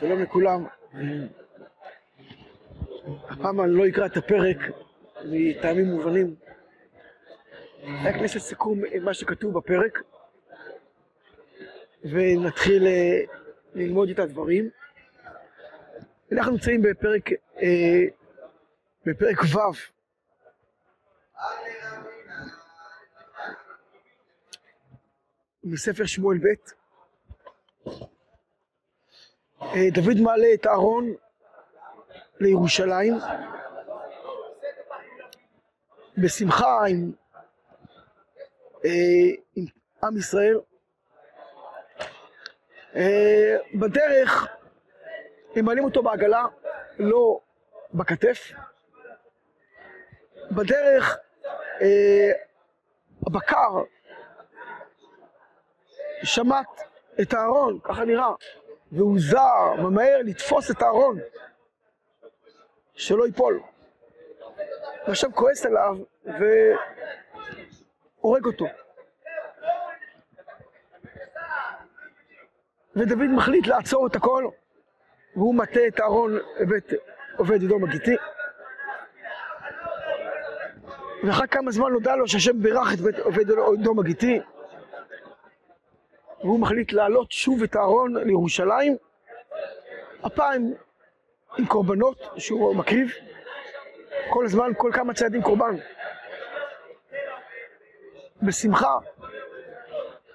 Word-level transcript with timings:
שלום 0.00 0.22
לכולם. 0.22 0.66
הפעם 3.28 3.60
אני 3.60 3.72
לא 3.72 3.88
אקרא 3.88 4.06
את 4.06 4.16
הפרק 4.16 4.56
מטעמים 5.24 5.86
מובנים. 5.86 6.34
רק 8.04 8.14
נעשה 8.14 8.38
סיכום 8.38 8.80
עם 8.92 9.04
מה 9.04 9.14
שכתוב 9.14 9.58
בפרק, 9.58 9.98
ונתחיל 12.04 12.86
אה, 12.86 13.20
ללמוד 13.74 14.08
את 14.08 14.18
הדברים. 14.18 14.70
אנחנו 16.32 16.52
נמצאים 16.52 16.82
בפרק, 16.82 17.30
אה, 17.62 18.04
בפרק 19.06 19.38
ו' 19.42 19.58
מספר 25.64 26.06
שמואל 26.06 26.38
ב'. 26.38 26.46
אה, 29.62 29.90
דוד 29.92 30.20
מעלה 30.20 30.46
את 30.54 30.66
אהרון 30.66 31.14
לירושלים 32.40 33.14
בשמחה 36.18 36.86
עם, 36.88 37.12
אה, 38.84 38.90
עם 39.56 39.64
עם 40.04 40.16
ישראל. 40.16 40.60
אה, 42.96 43.56
בדרך 43.74 44.46
הם 45.56 45.64
מעלים 45.64 45.84
אותו 45.84 46.02
בעגלה, 46.02 46.46
לא 46.98 47.40
בכתף. 47.94 48.52
בדרך 50.50 51.18
הבקר 53.26 53.82
שמט 56.22 56.80
את 57.22 57.34
הארון, 57.34 57.78
ככה 57.82 58.04
נראה, 58.04 58.30
והוא 58.92 59.18
זר, 59.20 59.74
ממהר 59.78 60.20
לתפוס 60.24 60.70
את 60.70 60.82
הארון, 60.82 61.18
שלא 62.94 63.26
ייפול. 63.26 63.60
ועכשיו 65.06 65.30
כועס 65.34 65.66
עליו 65.66 65.96
והורג 68.22 68.44
אותו. 68.46 68.66
ודוד 72.96 73.30
מחליט 73.36 73.66
לעצור 73.66 74.06
את 74.06 74.16
הכל, 74.16 74.48
והוא 75.36 75.54
מטה 75.54 75.80
את 75.88 76.00
הארון 76.00 76.38
לבית 76.60 76.92
עובד 77.36 77.62
אדום 77.62 77.84
הגיתי. 77.84 78.16
ואחר 81.26 81.46
כמה 81.46 81.70
זמן 81.70 81.92
נודע 81.92 82.16
לו 82.16 82.28
שהשם 82.28 82.62
בירך 82.62 82.88
את 82.94 83.18
עובד 83.18 83.50
אדום 83.50 83.98
הגיתי, 83.98 84.40
והוא 86.40 86.60
מחליט 86.60 86.92
להעלות 86.92 87.32
שוב 87.32 87.62
את 87.62 87.76
הארון 87.76 88.16
לירושלים, 88.16 88.96
הפעם 90.22 90.72
עם 91.58 91.66
קורבנות 91.66 92.18
שהוא 92.36 92.76
מקריב, 92.76 93.10
כל 94.30 94.44
הזמן, 94.44 94.72
כל 94.76 94.90
כמה 94.94 95.14
צעדים 95.14 95.42
קורבן. 95.42 95.76
בשמחה, 98.42 98.98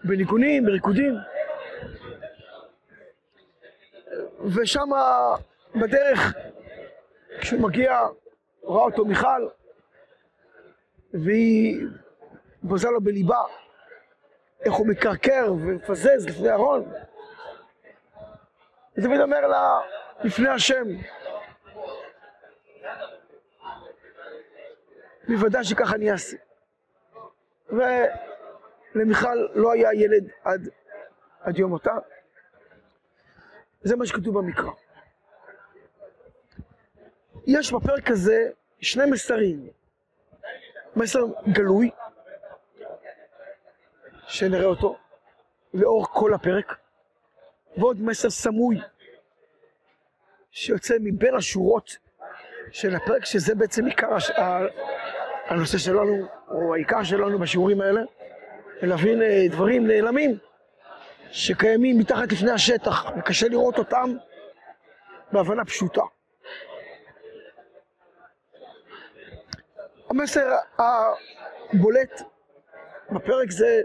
בניגונים, 0.04 0.66
בריקודים. 0.66 1.14
ושם 4.56 4.90
בדרך, 5.76 6.34
כשהוא 7.40 7.62
מגיע, 7.62 8.08
רואה 8.62 8.84
אותו 8.86 9.06
מיכל, 9.06 9.48
והיא 11.14 11.86
בוזה 12.64 12.90
לו 12.90 13.02
בליבה 13.02 13.44
איך 14.66 14.74
הוא 14.74 14.88
מקרקר 14.88 15.54
ומפזז 15.54 16.26
לפני 16.28 16.50
אהרון. 16.50 16.94
ודוד 18.98 19.20
אומר 19.22 19.48
לה, 19.48 19.80
לפני 20.24 20.50
השם, 20.50 20.88
בוודאי 25.28 25.64
שככה 25.64 25.96
אני 25.96 26.12
אעשה. 26.12 26.38
ולמיכל 27.70 29.48
לא 29.54 29.72
היה 29.72 29.94
ילד 29.94 30.30
עד, 30.44 30.70
עד 31.42 31.58
יום 31.58 31.70
מותה. 31.70 31.96
זה 33.82 33.96
מה 33.96 34.06
שכתוב 34.06 34.38
במקרא. 34.38 34.72
יש 37.48 37.74
בפרק 37.74 38.10
הזה 38.12 38.50
שני 38.82 39.06
מסרים. 39.12 39.70
מסר 40.96 41.26
גלוי, 41.52 41.90
שנראה 44.32 44.66
אותו 44.66 44.98
לאור 45.74 46.08
כל 46.08 46.34
הפרק, 46.34 46.76
ועוד 47.78 48.02
מסר 48.02 48.30
סמוי 48.30 48.82
שיוצא 50.52 50.94
מבין 51.00 51.36
השורות 51.36 51.98
של 52.72 52.96
הפרק, 52.96 53.26
שזה 53.26 53.56
בעצם 53.56 53.86
עיקר 53.86 54.14
הש... 54.14 54.32
הנושא 55.46 55.78
שלנו, 55.78 56.28
או 56.48 56.74
העיקר 56.74 57.04
שלנו 57.04 57.40
בשיעורים 57.40 57.82
האלה, 57.82 58.02
להבין 58.82 59.22
אה, 59.22 59.46
דברים 59.50 59.88
נעלמים 59.88 60.38
שקיימים 61.32 62.00
מתחת 62.00 62.32
לפני 62.32 62.52
השטח, 62.52 63.06
וקשה 63.18 63.48
לראות 63.48 63.78
אותם 63.78 64.16
בהבנה 65.32 65.66
פשוטה. 65.66 66.02
המסר 70.10 70.56
הבולט 70.78 72.22
בפרק 73.12 73.52
זה 73.52 73.82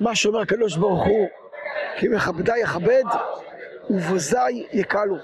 מה 0.00 0.14
שאומר 0.14 0.40
הקדוש 0.40 0.76
ברוך 0.76 1.06
הוא, 1.06 1.28
כי 1.98 2.08
מכבדי 2.08 2.58
יכבד 2.58 3.04
ובוזי 3.90 4.66
יקלו. 4.72 5.16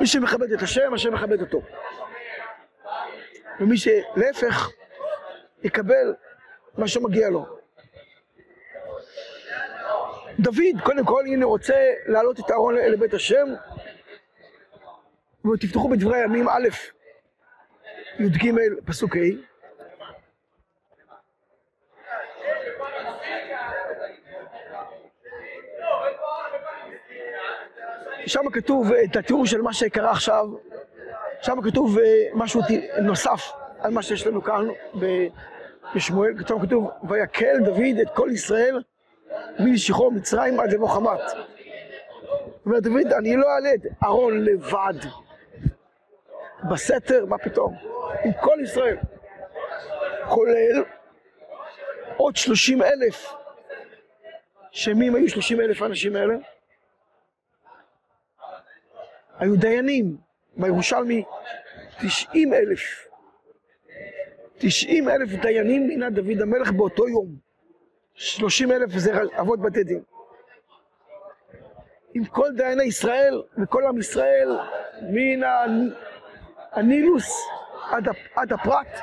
מי 0.00 0.06
שמכבד 0.06 0.52
את 0.52 0.62
השם, 0.62 0.94
השם 0.94 1.14
מכבד 1.14 1.40
אותו. 1.40 1.62
ומי 3.60 3.76
שלהפך, 3.76 4.70
יקבל 5.62 6.14
מה 6.78 6.88
שמגיע 6.88 7.28
לו. 7.30 7.46
דוד, 10.38 10.80
קודם 10.84 11.04
כל, 11.04 11.24
הנה 11.26 11.46
רוצה 11.46 11.74
להעלות 12.06 12.40
את 12.40 12.50
הארון 12.50 12.74
לבית 12.74 13.14
השם, 13.14 13.46
ותפתחו 15.52 15.88
בדברי 15.88 16.18
הימים 16.18 16.48
א', 16.48 16.68
י"ג 18.18 18.52
פסוק 18.84 19.16
ה' 19.16 19.20
שם 28.26 28.50
כתוב 28.52 28.92
את 28.92 29.16
התיאור 29.16 29.46
של 29.46 29.62
מה 29.62 29.72
שקרה 29.72 30.10
עכשיו, 30.10 30.48
שם 31.42 31.60
כתוב 31.64 31.98
אה, 31.98 32.04
משהו 32.34 32.60
נוסף 33.02 33.52
על 33.80 33.90
מה 33.90 34.02
שיש 34.02 34.26
לנו 34.26 34.42
כאן 34.42 34.68
בשמואל, 35.94 36.32
שם 36.48 36.58
כתוב 36.66 36.90
ויקל 37.08 37.56
דוד 37.64 37.98
את 38.02 38.10
כל 38.14 38.28
ישראל 38.32 38.82
משחרור 39.58 40.12
מצרים 40.12 40.60
עד 40.60 40.72
לבוא 40.72 40.88
חמת. 40.88 41.20
אומר 42.66 42.80
דוד, 42.80 43.12
אני 43.18 43.36
לא 43.36 43.46
אעלה 43.54 43.74
את 43.74 43.80
אהרון 44.02 44.44
לבד 44.44 44.94
בסתר, 46.70 47.26
מה 47.26 47.38
פתאום? 47.38 47.95
עם 48.24 48.32
כל 48.40 48.58
ישראל, 48.62 48.96
כולל 50.28 50.84
עוד 52.16 52.36
שלושים 52.36 52.82
אלף, 52.82 53.32
שמי 54.70 55.10
היו 55.14 55.28
שלושים 55.28 55.60
אלף 55.60 55.82
האנשים 55.82 56.16
האלה? 56.16 56.34
היו 59.38 59.56
דיינים, 59.56 60.16
בירושלמי 60.56 61.24
תשעים 62.00 62.54
אלף. 62.54 63.08
תשעים 64.58 65.08
אלף 65.08 65.28
דיינים 65.42 65.86
מינה 65.86 66.10
דוד 66.10 66.40
המלך 66.40 66.70
באותו 66.70 67.08
יום. 67.08 67.26
שלושים 68.14 68.72
אלף 68.72 68.90
זה 68.90 69.12
אבות 69.40 69.60
בתי 69.60 69.84
דין. 69.84 70.02
עם 72.14 72.24
כל 72.24 72.48
דייני 72.56 72.84
ישראל 72.84 73.42
וכל 73.62 73.84
עם 73.84 73.98
ישראל 73.98 74.58
מן 75.02 75.40
הנילוס 76.72 77.46
עד, 77.90 78.08
עד 78.34 78.52
הפרט, 78.52 79.00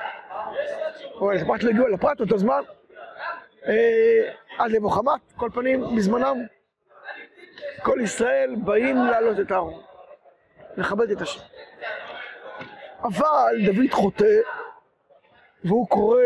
או 1.15 1.31
הפרט 1.31 1.63
לא 1.63 1.69
הגיעו 1.69 1.87
לפרט 1.87 2.19
אותו 2.19 2.37
זמן, 2.37 2.61
אה, 3.67 4.31
עד 4.57 4.71
למוחמד, 4.71 5.19
כל 5.35 5.49
פנים 5.53 5.95
בזמנם, 5.95 6.37
כל 7.83 7.99
ישראל 8.03 8.55
באים 8.63 8.97
לעלות 8.97 9.39
את 9.39 9.51
הארון, 9.51 9.81
לכבד 10.77 11.11
את 11.11 11.21
השם. 11.21 11.41
אבל 13.03 13.55
דוד 13.65 13.91
חוטא, 13.91 14.35
והוא 15.63 15.87
קורא 15.87 16.21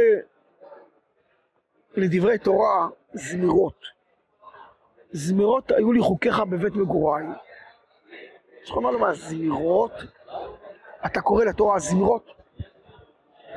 לדברי 1.96 2.38
תורה 2.38 2.88
זמירות. 3.14 3.98
זמירות 5.12 5.72
היו 5.72 5.92
לי 5.92 6.02
חוקיך 6.02 6.40
בבית 6.40 6.74
מגוריי. 6.74 7.26
לך 8.64 8.76
לומר 8.76 8.92
לו 8.92 9.00
מה, 9.00 9.14
זמירות? 9.14 9.92
אתה 11.06 11.22
קורא 11.22 11.46
לתורה 11.46 11.80
זמירות? 11.80 12.37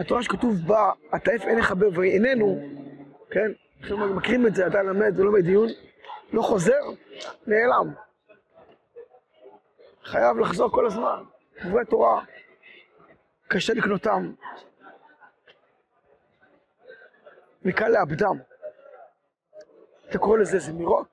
התורה 0.00 0.23
שכתוב 0.23 0.56
בה, 0.67 0.93
אתה 1.17 1.31
עף 1.31 1.44
עיניך 1.44 1.75
ואיננו, 1.93 2.61
כן? 3.31 3.52
עכשיו 3.81 3.97
מכירים 3.97 4.47
את 4.47 4.55
זה, 4.55 4.67
אתה 4.67 4.82
למד 4.82 5.20
ולומד 5.20 5.41
דיון, 5.41 5.69
לא 6.32 6.43
חוזר, 6.43 6.81
נעלם. 7.47 7.94
חייב 10.05 10.38
לחזור 10.38 10.70
כל 10.70 10.87
הזמן. 10.87 11.25
דברי 11.64 11.85
תורה, 11.85 12.25
קשה 13.49 13.75
לקנותם. 13.75 14.32
וקל 17.64 17.88
לאבדם. 17.88 18.38
אתה 20.08 20.19
קורא 20.19 20.38
לזה 20.38 20.58
זמירות? 20.58 21.06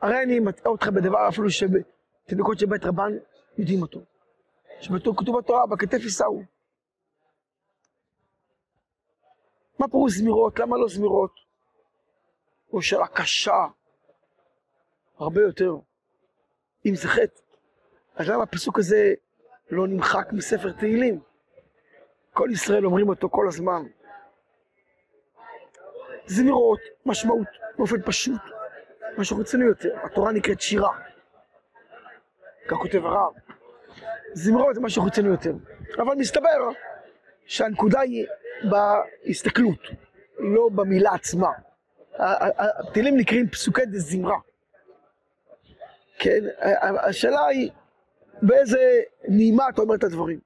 הרי 0.00 0.22
אני 0.22 0.40
מטעה 0.40 0.72
אותך 0.72 0.88
בדבר 0.88 1.28
אפילו 1.28 1.48
שתינוקות 1.50 2.58
של 2.58 2.66
בית 2.66 2.84
רבן 2.84 3.12
יודעים 3.58 3.82
אותו. 3.82 4.00
כתוב 5.16 5.38
בתורה, 5.38 5.66
בכתף 5.66 6.02
יישאו. 6.02 6.51
מה 9.82 9.88
פירוש 9.88 10.12
זמירות? 10.12 10.58
למה 10.58 10.76
לא 10.76 10.88
זמירות? 10.88 11.34
זו 12.72 12.82
שאלה 12.82 13.06
קשה, 13.06 13.66
הרבה 15.18 15.40
יותר. 15.40 15.76
אם 16.86 16.94
זה 16.94 17.08
חטא, 17.08 17.40
אז 18.16 18.28
למה 18.28 18.42
הפסוק 18.42 18.78
הזה 18.78 19.14
לא 19.70 19.86
נמחק 19.86 20.28
מספר 20.32 20.72
תהילים? 20.72 21.20
כל 22.32 22.48
ישראל 22.52 22.86
אומרים 22.86 23.08
אותו 23.08 23.28
כל 23.30 23.48
הזמן. 23.48 23.82
זמירות, 26.26 26.80
משמעות, 27.06 27.48
באופן 27.78 28.02
פשוט, 28.02 28.40
משהו 29.18 29.38
רציני 29.38 29.64
יותר. 29.64 29.96
התורה 30.04 30.32
נקראת 30.32 30.60
שירה, 30.60 30.98
כך 32.68 32.76
כותב 32.76 33.04
הרב. 33.04 33.32
זמרות 34.32 34.74
זה 34.74 34.80
משהו 34.80 35.04
רציני 35.04 35.28
יותר. 35.28 35.52
אבל 35.96 36.14
מסתבר 36.16 36.70
שהנקודה 37.46 38.00
היא 38.00 38.26
בהסתכלות, 38.70 39.80
לא 40.38 40.68
במילה 40.74 41.12
עצמה. 41.12 41.52
הפתילים 42.18 43.16
נקראים 43.16 43.48
פסוקי 43.48 43.86
דה 43.86 43.98
זמרה. 43.98 44.38
כן, 46.18 46.40
השאלה 47.02 47.46
היא 47.46 47.70
באיזה 48.42 49.00
נעימה 49.28 49.68
אתה 49.68 49.82
אומר 49.82 49.94
את 49.94 50.04
הדברים. 50.04 50.40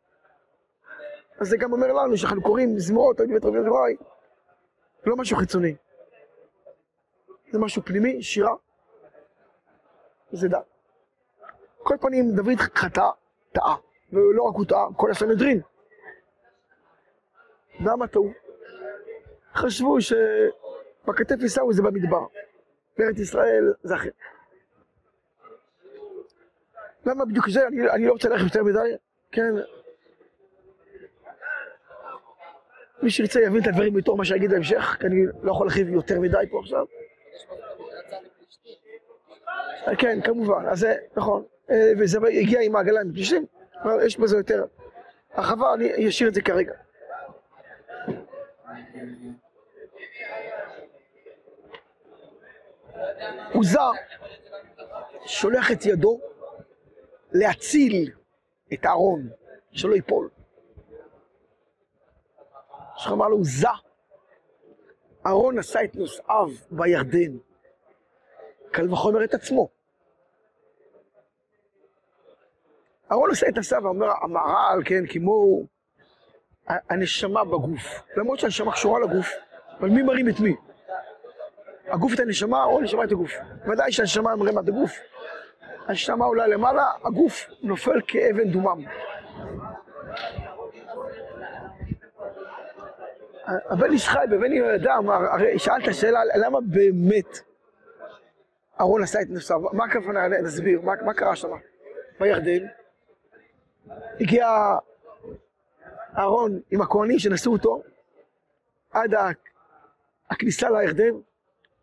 אז 1.41 1.49
זה 1.49 1.57
גם 1.57 1.73
אומר 1.73 1.93
לנו 1.93 2.17
שאנחנו 2.17 2.43
קוראים 2.43 2.79
זמרות, 2.79 3.21
אני 3.21 3.35
רבי 3.43 3.59
יוראי, 3.59 3.97
לא 5.07 5.17
משהו 5.17 5.37
חיצוני. 5.37 5.77
זה 7.53 7.59
משהו 7.59 7.83
פנימי, 7.85 8.23
שירה, 8.23 8.55
זה 10.33 10.49
דת. 10.49 10.59
כל 11.79 11.97
פנים, 12.01 12.35
דוד 12.37 12.59
חטא, 12.59 13.09
טעה, 13.53 13.77
ולא 14.13 14.43
רק 14.43 14.55
הוא 14.55 14.67
טעה, 14.67 14.87
כל 14.97 15.11
הסנהדרין. 15.11 15.61
למה 17.81 18.07
טעו? 18.07 18.33
חשבו 19.55 19.99
שבכתף 20.01 21.37
עיסאווי 21.43 21.75
זה 21.75 21.83
במדבר, 21.83 22.27
בארץ 22.99 23.19
ישראל 23.19 23.73
זה 23.83 23.95
אחר. 23.95 24.11
למה 27.07 27.25
בדיוק 27.25 27.49
זה? 27.49 27.67
אני, 27.67 27.91
אני 27.91 28.07
לא 28.07 28.13
רוצה 28.13 28.29
ללכת 28.29 28.45
יותר 28.45 28.63
מדי, 28.63 28.97
כן? 29.33 29.55
מי 33.03 33.11
שירצה 33.11 33.41
יבין 33.41 33.63
את 33.63 33.67
הדברים 33.67 33.95
בתור 33.95 34.17
מה 34.17 34.25
שאני 34.25 34.49
בהמשך, 34.49 34.97
כי 35.01 35.07
אני 35.07 35.27
לא 35.43 35.51
יכול 35.51 35.67
להרחיב 35.67 35.89
יותר 35.89 36.21
מדי 36.21 36.45
פה 36.51 36.61
עכשיו. 36.61 36.87
כן, 39.99 40.21
כמובן, 40.25 40.67
אז 40.69 40.79
זה 40.79 40.95
נכון, 41.17 41.45
אה, 41.71 41.93
וזה 41.99 42.19
הגיע 42.29 42.61
עם 42.61 42.77
העגלה 42.77 43.01
עם 43.01 43.13
פלישתים, 43.13 43.47
יש 44.07 44.19
בזה 44.19 44.37
יותר 44.37 44.65
הרחבה, 45.33 45.75
אני 45.75 46.09
אשאיר 46.09 46.29
את 46.29 46.35
זה 46.35 46.43
כרגע. 46.43 46.73
עוזה 53.55 53.79
שולח 55.27 55.73
את 55.73 55.87
ידו 55.87 56.21
להציל 57.33 58.13
את 58.73 58.87
אהרון, 58.87 59.29
שלא 59.73 59.95
ייפול. 59.95 60.31
איך 62.97 63.13
אמר 63.13 63.29
לו, 63.29 63.37
עוזה. 63.37 63.69
אהרון 65.27 65.59
נשא 65.59 65.85
את 65.85 65.95
נושאיו 65.95 66.49
בירדן, 66.71 67.37
קל 68.71 68.93
וחומר 68.93 69.25
את 69.25 69.35
עצמו. 69.35 69.69
אהרון 73.13 73.29
נושא 73.29 73.49
את 73.49 73.59
נשאיו 73.59 73.83
ואומר, 73.85 74.07
המהר"ל, 74.23 74.83
כן, 74.85 75.07
כמו 75.13 75.63
הנשמה 76.69 77.45
בגוף. 77.45 78.03
למרות 78.17 78.39
שהנשמה 78.39 78.73
קשורה 78.73 79.01
לגוף, 79.01 79.33
אבל 79.81 79.89
מי 79.89 80.03
מרים 80.03 80.29
את 80.29 80.41
מי? 80.41 80.57
הגוף 81.89 82.15
את 82.15 82.21
הנשמה 82.21 82.65
או 82.65 82.79
הנשמה 82.79 83.05
את 83.05 83.13
הגוף? 83.13 83.33
ודאי 83.67 83.93
שהנשמה 83.93 84.37
מרימה 84.37 84.61
את 84.61 84.69
הגוף. 84.69 84.93
הנשמה 85.87 86.25
עולה 86.25 86.47
למעלה, 86.47 86.85
הגוף 87.05 87.47
נופל 87.63 88.01
כאבן 88.07 88.51
דומם. 88.51 88.85
הבן 93.47 93.93
איש 93.93 94.09
חי 94.09 94.25
בבן 94.31 94.53
יהודה 94.53 94.97
אמר, 94.99 95.15
הרי 95.15 95.59
שאלת 95.59 95.95
שאלה 95.95 96.21
למה 96.37 96.59
באמת 96.61 97.39
אהרון 98.81 99.03
עשה 99.03 99.23
את 99.23 99.27
נפסיו, 99.31 99.61
מה 99.73 99.85
הכוונה, 99.85 100.29
נסביר, 100.29 100.81
מה, 100.81 100.93
מה 101.05 101.15
קרה 101.15 101.37
שם 101.37 101.49
בירדן? 102.21 102.67
הגיע 104.21 104.49
אהרון 106.17 106.61
עם 106.71 106.81
הכהנים 106.81 107.19
שנשאו 107.19 107.53
אותו 107.53 107.83
עד 108.91 109.11
הכניסה 110.31 110.71
לירדן, 110.71 111.21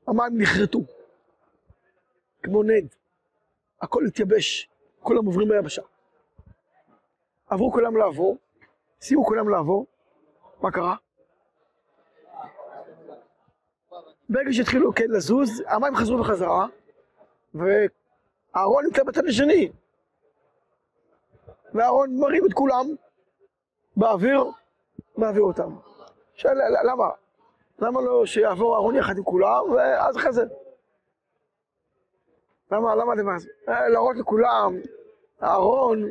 המים 0.08 0.42
נחרטו, 0.42 0.80
כמו 2.44 2.64
נד, 2.64 2.88
הכל 3.82 4.06
התייבש, 4.06 4.70
כולם 5.00 5.26
עוברים 5.26 5.50
ביבשה. 5.50 5.82
עברו 7.48 7.72
כולם 7.72 7.98
לעבור, 7.98 8.38
סיימו 9.02 9.26
כולם 9.26 9.50
לעבור, 9.50 9.86
מה 10.62 10.72
קרה? 10.72 10.96
ברגע 14.30 14.54
שהתחילו 14.54 14.94
כן 14.96 15.10
לזוז, 15.10 15.64
המים 15.68 15.96
חזרו 15.96 16.18
בחזרה, 16.18 16.68
ואהרון 17.54 18.86
נמצא 18.86 19.04
בצד 19.04 19.26
השני. 19.26 19.72
ואהרון 21.74 22.20
מרים 22.20 22.46
את 22.46 22.54
כולם 22.54 22.86
באוויר, 23.98 24.44
מעביר 25.18 25.44
אותם. 25.44 25.75
שאלה, 26.36 26.84
למה? 26.84 27.10
למה 27.79 28.01
לא 28.01 28.25
שיעבור 28.25 28.75
אהרון 28.75 28.96
יחד 28.96 29.18
עם 29.18 29.24
כולם, 29.24 29.72
ואז 29.75 30.18
אחרי 30.18 30.34
זה. 30.34 30.44
למה, 32.72 32.96
למה 32.96 33.24
מה 33.24 33.39
זה? 33.39 33.50
להראות 33.68 34.18
לכולם, 34.18 34.75
אהרון, 35.44 36.03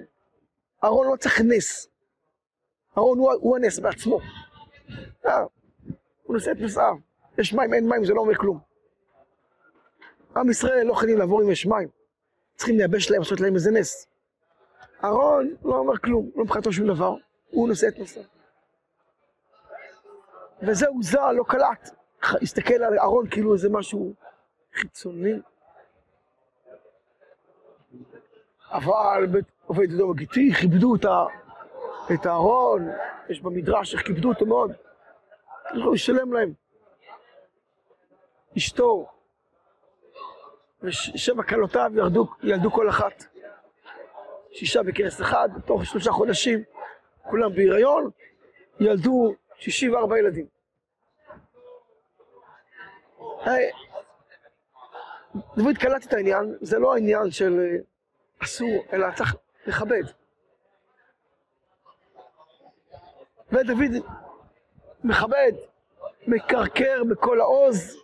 אהרון 0.85 1.07
לא 1.07 1.16
צריך 1.16 1.40
נס. 1.40 1.88
אהרון 2.99 3.18
הוא, 3.18 3.33
הוא 3.33 3.57
הנס 3.57 3.78
בעצמו. 3.78 4.18
אה, 5.26 5.45
הוא 6.23 6.35
נושא 6.35 6.52
את 6.52 6.57
נושאיו. 6.61 6.95
יש 7.38 7.54
מים, 7.54 7.75
אין 7.75 7.88
מים, 7.88 8.04
זה 8.04 8.14
לא 8.14 8.21
אומר 8.21 8.35
כלום. 8.35 8.59
עם 10.37 10.50
ישראל 10.50 10.87
לא 10.87 10.92
יכולים 10.92 11.18
לעבור 11.18 11.42
אם 11.42 11.50
יש 11.50 11.66
מים. 11.66 11.88
צריכים 12.57 12.76
לייבש 12.76 13.11
להם, 13.11 13.21
לעשות 13.21 13.40
להם 13.40 13.54
איזה 13.54 13.71
נס. 13.71 14.07
אהרון 15.04 15.54
לא 15.64 15.76
אומר 15.76 15.99
כלום, 15.99 16.30
לא 16.37 16.45
מבחינתו 16.45 16.73
שום 16.73 16.87
דבר, 16.87 17.14
הוא 17.52 17.68
נושא 17.68 17.88
את 17.88 17.99
נושא. 17.99 18.21
וזה 20.62 20.88
עוזה, 20.88 21.18
לא 21.37 21.44
קלט. 21.49 21.90
הסתכל 22.42 22.75
על 22.75 22.99
אהרון 22.99 23.28
כאילו 23.30 23.54
איזה 23.54 23.68
משהו 23.71 24.14
חיצוני. 24.75 25.32
אבל 28.71 29.26
עובד 29.66 29.92
ידו 29.92 30.14
בגיתי, 30.14 30.54
כיבדו 30.61 30.94
את 32.14 32.26
אהרון, 32.26 32.88
יש 33.28 33.40
במדרש 33.40 33.94
איך 33.94 34.02
כיבדו 34.06 34.28
אותו 34.28 34.47
מאוד. 34.47 34.73
הוא 35.85 35.94
ישלם 35.94 36.32
להם. 36.32 36.52
אשתו 38.56 39.09
ושבע 40.82 41.42
כלותיו 41.42 41.90
ירדו, 41.94 42.28
ילדו 42.42 42.71
כל 42.71 42.88
אחת. 42.88 43.25
שישה 44.50 44.82
בכנס 44.82 45.21
אחד, 45.21 45.49
תוך 45.66 45.85
שלושה 45.87 46.12
חודשים, 46.12 46.62
כולם 47.31 47.55
בהיריון, 47.55 48.11
ילדו 48.81 49.35
שישי 49.57 49.91
וארבע 49.91 50.19
ילדים. 50.19 50.47
דוד 55.57 55.79
קלט 55.79 56.07
את 56.07 56.12
העניין, 56.12 56.57
זה 56.61 56.79
לא 56.79 56.95
העניין 56.95 57.31
של 57.31 57.61
אה, 57.61 57.76
אסור, 58.38 58.85
אלא 58.93 59.07
צריך 59.14 59.37
לכבד. 59.67 60.02
ודוד 63.52 64.05
מכבד, 65.05 65.52
מקרקר 66.26 67.05
בכל 67.11 67.41
העוז 67.41 67.97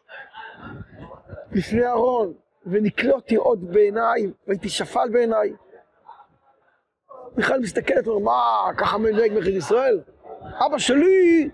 לפני 1.52 1.86
אהרון, 1.86 2.32
ונקלותי 2.66 3.36
עוד 3.36 3.72
בעיניי, 3.72 4.26
והייתי 4.46 4.68
שפל 4.68 5.08
בעיניי. 5.12 5.52
מיכל 7.38 7.60
מסתכלת 7.60 8.06
ואומרת, 8.06 8.24
מה, 8.24 8.70
ככה 8.76 8.98
מנהג 8.98 9.32
מחיר 9.38 9.56
ישראל? 9.56 10.00
אבא 10.66 10.78
שלי, 10.78 11.50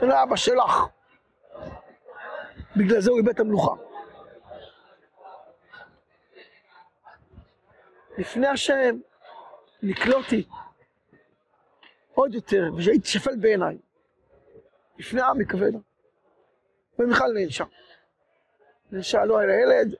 זה 0.00 0.06
לא 0.06 0.22
אבא 0.22 0.36
שלך. 0.36 0.86
בגלל 2.76 3.00
זה 3.00 3.10
הוא 3.10 3.18
איבד 3.18 3.28
את 3.28 3.40
המלוכה. 3.40 3.74
לפני 8.18 8.46
השם 8.46 8.98
נקלותי 9.82 10.46
עוד 12.14 12.34
יותר, 12.34 12.70
והייתי 12.76 13.08
שפל 13.08 13.36
בעיניי. 13.36 13.78
לפני 14.98 15.20
העם 15.20 15.38
מכבד. 15.38 15.72
ומיכל 16.98 17.32
נענשה. 17.34 17.64
נענשה, 18.90 19.24
לא 19.24 19.38
היה 19.38 19.46
לה 19.46 19.54
ילד, 19.54 19.94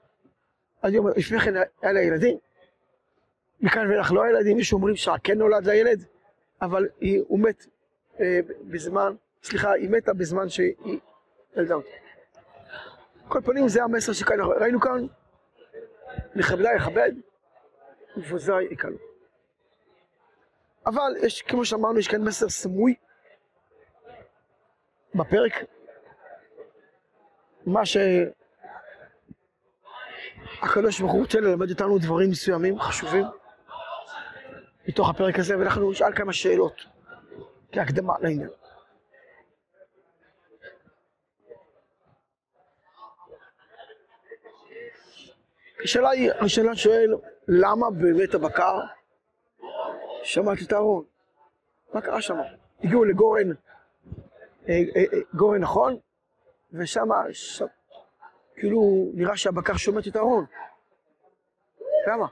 לפני 1.17 1.41
כן 1.41 1.55
היה 1.83 1.93
לה 1.93 2.01
ילדים. 2.01 2.39
מכאן 3.61 3.91
ואילך 3.91 4.13
לא 4.13 4.23
היה 4.23 4.31
ילדים, 4.31 4.57
מישהו 4.57 4.77
אומרים 4.77 4.97
שכן 4.97 5.39
נולד 5.39 5.67
לה 5.67 5.75
ילד, 5.75 6.05
אבל 6.63 6.89
היא, 7.01 7.23
הוא 7.29 7.41
מת 7.41 7.67
אה, 8.21 8.41
בזמן, 8.61 9.15
סליחה, 9.43 9.73
היא 9.73 9.91
מתה 9.91 10.13
בזמן 10.13 10.49
שהיא 10.49 10.75
ילדה 11.57 11.75
אותו. 11.75 11.89
כל 13.29 13.41
פנים 13.45 13.69
זה 13.69 13.83
המסר 13.83 14.13
שכאן 14.13 14.41
ראינו 14.41 14.81
כאן, 14.81 15.07
לכבדה 16.35 16.71
יכבד, 16.77 17.13
ובוזי 18.17 18.63
יקלו. 18.63 18.97
אבל 20.87 21.17
יש, 21.23 21.43
כמו 21.43 21.65
שאמרנו, 21.65 21.99
יש 21.99 22.09
כאן 22.09 22.25
מסר 22.25 22.49
סמוי 22.49 22.95
בפרק, 25.15 25.53
מה 27.67 27.83
שהקדוש 30.57 31.01
ברוך 31.01 31.13
הוא 31.13 31.21
רוצה 31.21 31.41
ללמד 31.41 31.71
אותנו 31.71 31.99
דברים 31.99 32.31
מסוימים, 32.31 32.81
חשובים, 32.81 33.25
מתוך 34.89 35.11
הפרק 35.11 35.39
הזה, 35.39 35.59
ואנחנו 35.59 35.91
נשאל 35.91 36.13
כמה 36.13 36.33
שאלות 36.33 36.87
כהקדמה 37.73 38.15
לעניין. 38.21 38.51
השאלה 45.85 46.11
היא, 46.11 46.31
השאלה 46.41 46.77
שואל, 46.77 47.15
למה 47.49 47.91
באמת 47.91 48.35
הבקר 48.35 48.81
שמעת 50.23 50.59
את 50.67 50.73
הארון? 50.73 51.05
מה 51.95 52.01
קרה 52.01 52.23
שם? 52.23 52.37
הגיעו 52.85 53.05
לגורן, 53.05 53.51
אה, 54.69 54.75
אה, 54.97 55.05
אה, 55.13 55.19
גורן 55.35 55.61
נכון, 55.61 55.99
ושם, 56.73 57.09
כאילו, 58.57 59.11
נראה 59.15 59.37
שהבקר 59.37 59.77
שומט 59.77 60.07
את 60.09 60.17
הארון. 60.17 60.45
למה? 62.07 62.27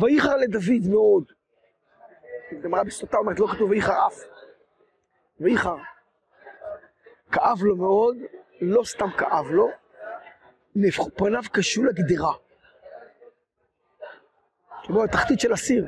וייחר 0.00 0.36
לדוד 0.36 0.90
מאוד. 0.90 1.32
גמרא 2.62 2.82
בסוטה 2.82 3.16
אומרת, 3.16 3.40
לא 3.40 3.46
כתוב 3.46 3.70
וייחר 3.70 4.06
אף. 4.06 4.20
וייחר. 5.40 5.76
כאב 7.32 7.58
לו 7.62 7.76
מאוד, 7.76 8.16
לא 8.60 8.84
סתם 8.84 9.10
כאב 9.18 9.46
לו, 9.50 9.68
פניו 11.16 11.42
קשו 11.52 11.84
לגדרה. 11.84 12.32
כמו 14.82 15.04
התחתית 15.04 15.40
של 15.40 15.52
הסיר. 15.52 15.86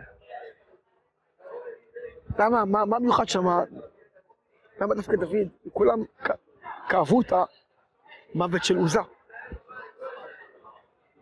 למה, 2.39 2.65
מה, 2.65 2.85
מה 2.85 2.99
מיוחד 2.99 3.29
שם? 3.29 3.45
למה 4.81 4.95
דווקא 4.95 5.17
דוד? 5.17 5.49
כולם 5.73 6.05
כאבו 6.89 7.21
את 7.21 7.33
המוות 8.35 8.65
של 8.65 8.77
עוזה. 8.77 9.01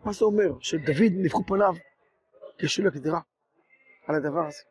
מה 0.05 0.13
זה 0.13 0.25
אומר? 0.25 0.51
שדוד 0.59 1.11
נהפכו 1.13 1.43
פניו 1.47 1.73
קשו 2.57 2.83
לגדרה 2.83 3.19
על 4.07 4.15
הדבר 4.15 4.45
הזה. 4.47 4.63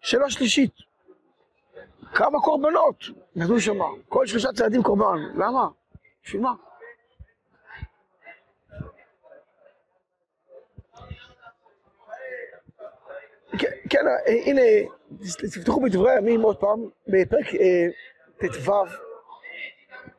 שאלה 0.00 0.30
שלישית, 0.30 0.72
כמה 2.14 2.40
קורבנות 2.40 3.04
נתנו 3.36 3.60
שם? 3.60 3.78
כל 4.08 4.26
שלושה 4.26 4.52
צעדים 4.52 4.82
קורבן. 4.82 5.18
למה? 5.34 5.68
בשביל 6.24 6.42
מה? 6.42 6.54
כן, 13.58 13.70
כן, 13.90 14.04
הנה, 14.26 14.62
תפתחו 15.52 15.80
בדברי 15.80 16.10
הימים 16.10 16.40
עוד 16.40 16.56
פעם, 16.56 16.88
בפרק 17.06 17.54
אה, 17.54 17.86
ט"ו, 18.38 18.72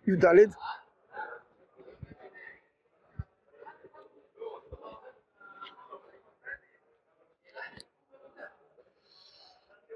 י"ד. 0.08 0.26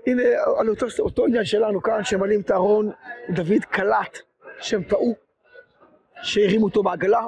הנה, 0.07 0.23
על 0.59 0.69
אותו, 0.69 0.85
אותו 0.99 1.25
עניין 1.25 1.45
שלנו 1.45 1.81
כאן, 1.81 2.03
שמעלים 2.03 2.41
את 2.41 2.51
הארון, 2.51 2.91
דוד 3.29 3.65
קלט 3.69 4.19
שהם 4.59 4.83
טעו, 4.83 5.15
שהרימו 6.21 6.65
אותו 6.65 6.83
בעגלה 6.83 7.25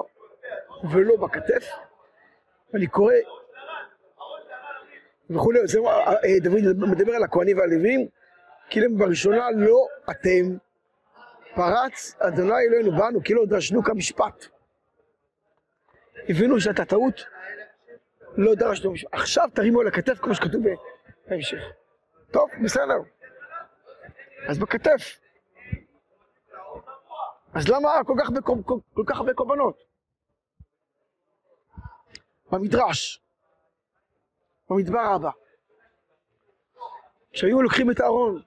ולא 0.92 1.16
בכתף. 1.16 1.70
אני 2.74 2.88
קורא 2.88 3.14
וכולי, 5.30 5.60
זה 5.68 5.80
אה, 5.80 6.40
דוד 6.42 6.90
מדבר 6.90 7.14
על 7.16 7.24
הכהנים 7.24 7.58
והלווים, 7.58 8.08
כאילו 8.70 8.98
בראשונה 8.98 9.52
לא 9.56 9.88
אתם, 10.12 10.58
פרץ 11.56 12.16
אדוני 12.20 12.54
אלוהינו 12.68 12.92
בנו, 12.92 13.24
כאילו 13.24 13.46
דרשנו 13.46 13.84
כמשפט. 13.84 14.46
הבינו 16.30 16.62
שהייתה 16.62 16.86
טעות, 16.86 17.26
לא 18.38 18.56
דרשנו 18.56 18.92
משפט. 18.92 19.14
עכשיו 19.14 19.50
תרימו 19.54 19.82
על 19.82 19.88
הכתף 19.88 20.18
כמו 20.20 20.36
שכתוב 20.36 20.64
בהמשך. 21.28 21.60
טוב, 22.32 22.50
בסדר. 22.64 22.98
אז 24.50 24.60
בכתף. 24.60 25.20
אז 27.54 27.68
למה 27.68 27.90
כל 28.06 28.14
כך, 28.20 28.30
כל, 28.44 28.80
כל, 28.94 29.04
כך 29.08 29.18
הרבה 29.18 29.34
קורבנות? 29.34 29.78
במדרש, 32.52 33.24
במדבר 34.70 35.00
הבא, 35.00 35.30
כשהיו 37.32 37.62
לוקחים 37.62 37.92
את 37.92 38.00
הארון, 38.00 38.42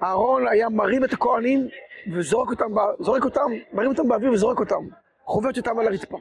הארון 0.00 0.48
היה 0.48 0.68
מרים 0.68 1.04
את 1.04 1.12
הכהנים 1.12 1.68
וזורק 2.14 2.48
אותם, 2.50 2.74
זורק 3.00 3.24
אותם, 3.24 3.50
מרים 3.72 3.90
אותם 3.90 4.08
באוויר 4.08 4.32
וזורק 4.32 4.58
אותם, 4.58 4.88
חובט 5.24 5.58
אותם 5.58 5.78
על 5.78 5.86
הרצפה. 5.86 6.18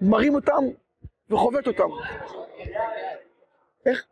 מרים 0.00 0.34
אותם 0.34 0.64
וחובט 1.30 1.66
אותם. 1.66 1.88
איך? 3.86 4.06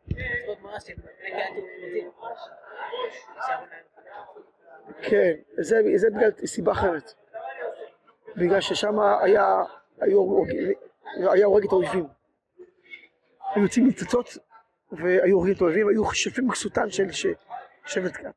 כן, 5.02 5.32
זה, 5.56 5.76
זה 5.96 6.10
בגלל 6.10 6.30
סיבה 6.46 6.72
אחרת. 6.72 7.14
בגלל 8.36 8.60
ששם 8.60 9.00
היה, 9.00 9.62
היה 11.16 11.46
הורג 11.46 11.64
את 11.64 11.72
האויבים. 11.72 12.06
היו 13.54 13.62
יוצאים 13.62 13.86
ניצוצות 13.86 14.28
והיו 14.92 15.36
הורגים 15.36 15.54
את 15.54 15.60
האויבים, 15.60 15.88
היו 15.88 16.12
שפים 16.12 16.50
כסותן 16.50 16.90
של 16.90 17.34
שבט 17.86 18.16
כאן. 18.16 18.30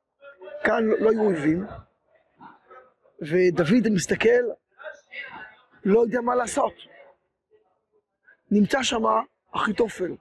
כאן 0.63 0.84
לא 1.00 1.10
היו 1.10 1.22
אויבים, 1.22 1.65
ודוד 3.22 3.89
מסתכל, 3.91 4.43
לא 5.86 6.00
יודע 6.00 6.22
מה 6.22 6.36
לעשות. 6.36 6.74
נמצא 8.51 8.84
שם 8.84 9.04
אחיתופל. 9.51 10.16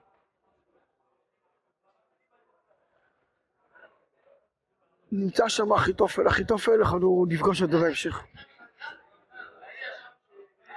נמצא 5.11 5.49
שם 5.49 5.73
אחיתופל, 5.73 6.27
אחיתופל, 6.27 6.71
אנחנו 6.71 7.25
נפגוש 7.29 7.61
את 7.61 7.69
זה 7.69 7.77
בהמשך. 7.77 8.23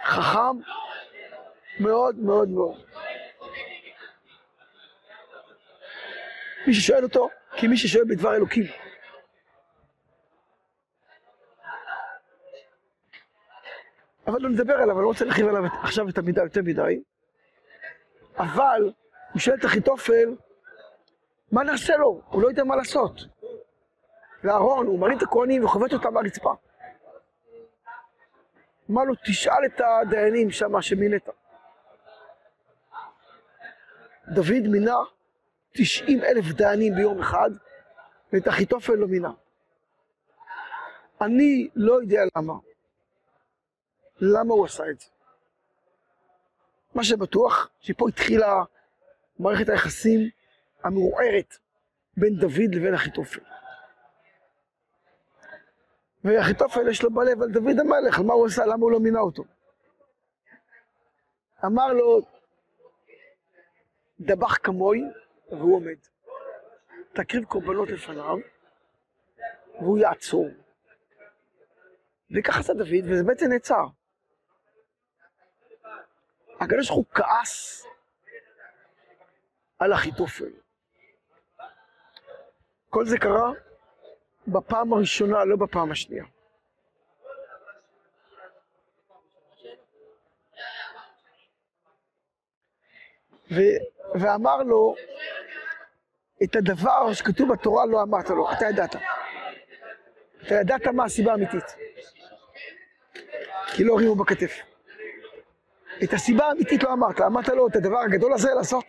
חכם 0.04 0.56
מאוד 1.80 2.16
מאוד 2.16 2.48
מאוד. 2.48 2.84
מי 6.66 6.74
ששואל 6.74 7.04
אותו, 7.04 7.28
כי 7.56 7.66
מי 7.66 7.76
ששואל 7.76 8.04
בדבר 8.04 8.34
אלוקים. 8.36 8.64
אבל 14.26 14.40
לא 14.40 14.48
נדבר 14.48 14.74
עליו, 14.74 14.96
אני 14.96 15.02
לא 15.02 15.08
רוצה 15.08 15.24
להרחיב 15.24 15.46
עליו 15.48 15.64
עכשיו 15.82 16.08
את 16.08 16.18
המידה 16.18 16.42
יותר 16.42 16.60
מדי. 16.62 17.02
אבל 18.40 18.92
הוא 19.32 19.40
שואל 19.40 19.56
את 19.56 19.64
אחיתופל, 19.64 20.34
מה 21.52 21.62
נעשה 21.62 21.96
לו? 21.96 22.20
הוא 22.28 22.42
לא 22.42 22.48
יודע 22.48 22.64
מה 22.64 22.76
לעשות. 22.76 23.20
לאהרון, 24.44 24.86
הוא 24.86 24.98
מרים 24.98 25.18
את 25.18 25.22
הכהנים 25.22 25.64
וחובט 25.64 25.92
אותם 25.92 26.14
ברצפה. 26.14 26.54
אמר 28.90 29.04
לו, 29.04 29.14
תשאל 29.26 29.64
את 29.66 29.80
הדיינים 29.80 30.50
שם 30.50 30.82
שמינית. 30.82 31.28
דוד 34.28 34.68
מינה 34.70 34.96
90 35.72 36.24
אלף 36.24 36.44
דיינים 36.44 36.94
ביום 36.94 37.20
אחד, 37.20 37.50
ואת 38.32 38.48
אחיתופל 38.48 38.92
לא 38.92 39.06
מינה. 39.06 39.30
אני 41.20 41.68
לא 41.74 41.92
יודע 42.00 42.20
למה. 42.36 42.54
למה 44.20 44.54
הוא 44.54 44.64
עשה 44.64 44.90
את 44.90 45.00
זה? 45.00 45.06
מה 47.00 47.04
שבטוח, 47.04 47.70
שפה 47.80 48.08
התחילה 48.08 48.64
מערכת 49.38 49.68
היחסים 49.68 50.30
המעורערת 50.84 51.54
בין 52.16 52.36
דוד 52.36 52.74
לבין 52.74 52.94
אחיתופל. 52.94 53.40
ואחיתופל 56.24 56.88
יש 56.88 57.02
לו 57.02 57.10
בלב 57.10 57.42
על 57.42 57.50
דוד 57.52 57.78
המלך, 57.80 58.18
על 58.18 58.24
מה 58.24 58.34
הוא 58.34 58.46
עשה, 58.46 58.66
למה 58.66 58.82
הוא 58.82 58.90
לא 58.90 59.00
מינה 59.00 59.20
אותו. 59.20 59.44
אמר 61.64 61.92
לו, 61.92 62.20
דבח 64.20 64.56
כמוי, 64.56 65.02
והוא 65.50 65.76
עומד. 65.76 65.98
תקריב 67.12 67.44
קורבנות 67.44 67.90
לפניו, 67.90 68.36
והוא 69.80 69.98
יעצור. 69.98 70.48
וככה 72.36 72.60
עשה 72.60 72.74
דוד, 72.74 73.04
וזה 73.10 73.24
בעצם 73.24 73.46
נעצר. 73.46 73.86
הקדוש 76.60 76.88
ברוך 76.88 76.98
הוא 76.98 77.04
כעס 77.14 77.86
על 79.78 79.94
אחיתופל. 79.94 80.50
כל 82.90 83.06
זה 83.06 83.18
קרה 83.18 83.50
בפעם 84.48 84.92
הראשונה, 84.92 85.44
לא 85.44 85.56
בפעם 85.56 85.92
השנייה. 85.92 86.24
ו- 93.52 93.80
ואמר 94.20 94.62
לו, 94.62 94.94
את 96.42 96.56
הדבר 96.56 97.12
שכתוב 97.12 97.52
בתורה 97.52 97.86
לא 97.86 98.02
אמרת 98.02 98.30
לו, 98.30 98.52
אתה 98.52 98.66
ידעת. 98.66 98.96
אתה 100.46 100.54
ידעת 100.54 100.86
מה 100.86 101.04
הסיבה 101.04 101.32
האמיתית. 101.32 101.64
כי 103.74 103.84
לא 103.84 103.94
הרימו 103.94 104.14
בכתף. 104.14 104.69
את 106.04 106.12
הסיבה 106.12 106.44
האמיתית 106.44 106.82
לא 106.82 106.92
אמרת, 106.92 107.20
אמרת 107.20 107.48
לו 107.48 107.68
את 107.68 107.76
הדבר 107.76 107.98
הגדול 107.98 108.32
הזה 108.32 108.48
לעשות. 108.54 108.84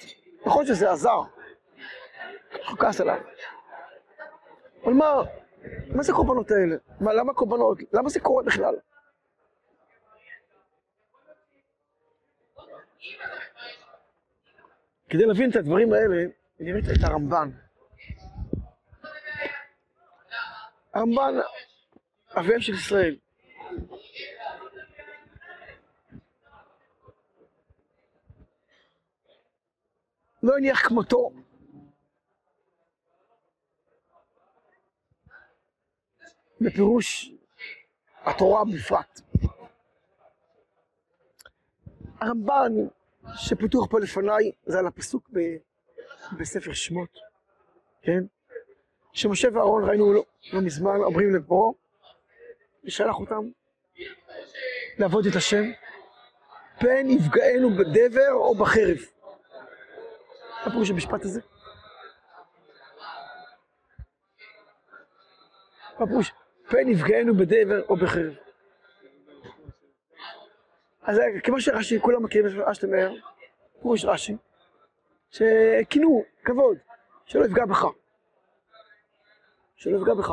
נכון 0.46 0.65
שזה 0.65 0.91
עזר. 0.91 1.22
הוא 2.70 2.77
כעס 2.80 3.01
עליו. 3.01 3.20
אבל 4.84 4.94
מה, 4.94 5.22
מה 5.96 6.03
זה 6.03 6.12
הקורבנות 6.12 6.51
האלה? 6.51 6.75
מה, 7.00 7.13
למה 7.13 7.34
קורבנות? 7.34 7.77
למה 7.94 8.10
זה 8.10 8.20
קורה 8.20 8.44
בכלל? 8.44 8.75
כדי 15.10 15.25
להבין 15.25 15.50
את 15.50 15.56
הדברים 15.56 15.94
האלה, 15.94 16.25
נראה 16.60 16.80
את 16.80 17.03
הרמב"ן. 17.03 17.50
הרמב"ן, 20.94 21.34
אביהם 22.39 22.62
של 22.62 22.74
ישראל. 22.74 23.15
לא 30.43 30.57
הניח 30.57 30.88
כמותו. 30.88 31.31
בפירוש 36.62 37.31
התורה 38.24 38.63
בפרט. 38.65 39.21
הרמב"ן 42.19 42.71
שפתוח 43.36 43.88
פה 43.89 44.00
לפניי 44.00 44.51
זה 44.65 44.79
על 44.79 44.88
הפסוק 44.88 45.29
ב, 45.33 45.39
בספר 46.39 46.74
שמות, 46.74 47.17
כן? 48.01 48.24
שמשה 49.13 49.48
ואהרון 49.53 49.89
ראינו 49.89 50.13
לא, 50.13 50.24
לא 50.53 50.62
מזמן 50.62 50.95
אומרים 50.95 51.36
לפרעה 51.36 51.71
ושלח 52.83 53.15
אותם 53.15 53.50
לעבוד 54.98 55.25
את 55.25 55.36
השם 55.36 55.63
פן 56.79 57.10
יפגענו 57.10 57.69
בדבר 57.69 58.31
או 58.31 58.55
בחרב. 58.55 58.98
מה 60.65 60.71
פירוש 60.71 60.89
המשפט 60.89 61.26
הזה? 61.26 61.41
מה 66.00 66.08
פירוש? 66.08 66.34
פן 66.69 66.88
יפגענו 66.88 67.34
בדבר 67.34 67.82
או 67.89 67.95
בחרב. 67.95 68.34
אז 71.04 71.19
כמו 71.43 71.62
שרש"י, 71.62 72.00
כולם 72.00 72.24
מכירים 72.24 72.47
את 72.47 72.67
רש"י 72.67 72.86
אומר, 72.86 73.12
פירוש 73.82 74.06
רש"י, 74.06 74.36
שכינו, 75.32 76.24
כבוד, 76.43 76.78
שלא 77.26 77.45
יפגע 77.45 77.65
בך. 77.65 77.86
שלא 79.76 79.97
יפגע 79.97 80.13
בך. 80.13 80.32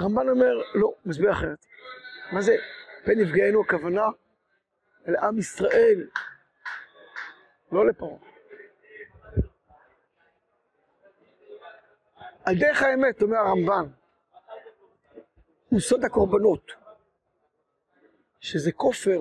רמב"ן 0.00 0.28
אומר, 0.28 0.52
לא, 0.74 0.94
מסביר 1.06 1.32
אחרת. 1.32 1.66
מה 2.32 2.42
זה 2.42 2.56
פן 3.04 3.20
יפגענו 3.20 3.60
הכוונה 3.60 4.06
לעם 5.06 5.38
ישראל, 5.38 6.08
לא 7.72 7.86
לפרעה. 7.86 8.27
על 12.48 12.54
דרך 12.54 12.82
האמת, 12.82 13.22
אומר 13.22 13.36
הרמב"ן, 13.36 13.86
הוא 15.68 15.80
סוד 15.80 16.04
הקורבנות, 16.04 16.72
שזה 18.40 18.72
כופר 18.72 19.20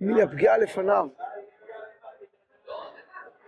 מן 0.00 0.14
לפניו. 0.56 1.08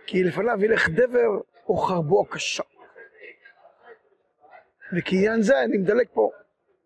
כי 0.05 0.23
לפניו 0.23 0.63
ילך 0.65 0.89
דבר 0.89 1.41
או 1.67 1.77
חרבו 1.77 2.21
הקשה. 2.21 2.63
וכעניין 4.97 5.41
זה 5.41 5.63
אני 5.63 5.77
מדלג 5.77 6.07
פה 6.13 6.31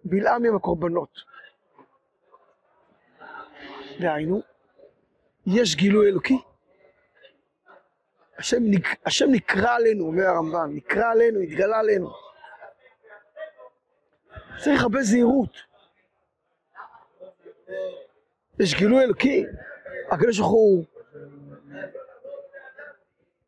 בלעם 0.04 0.46
עם 0.46 0.56
הקורבנות. 0.56 1.20
דהיינו, 4.00 4.42
יש 5.48 5.76
גילוי 5.76 6.10
אלוקי. 6.10 6.38
השם, 8.38 8.58
נק... 8.62 8.88
השם 9.06 9.26
נקרא 9.32 9.76
עלינו, 9.76 10.06
אומר 10.06 10.24
הרמב"ן, 10.24 10.70
נקרא 10.74 11.12
עלינו, 11.12 11.40
התגלה 11.40 11.80
עלינו. 11.80 12.12
צריך 14.64 14.84
הרבה 14.84 15.02
זהירות. 15.02 15.58
יש 18.60 18.76
גילוי 18.76 19.04
אלוקי, 19.04 19.46
הקדוש 20.12 20.40
ברוך 20.40 20.52
הוא 20.52 20.86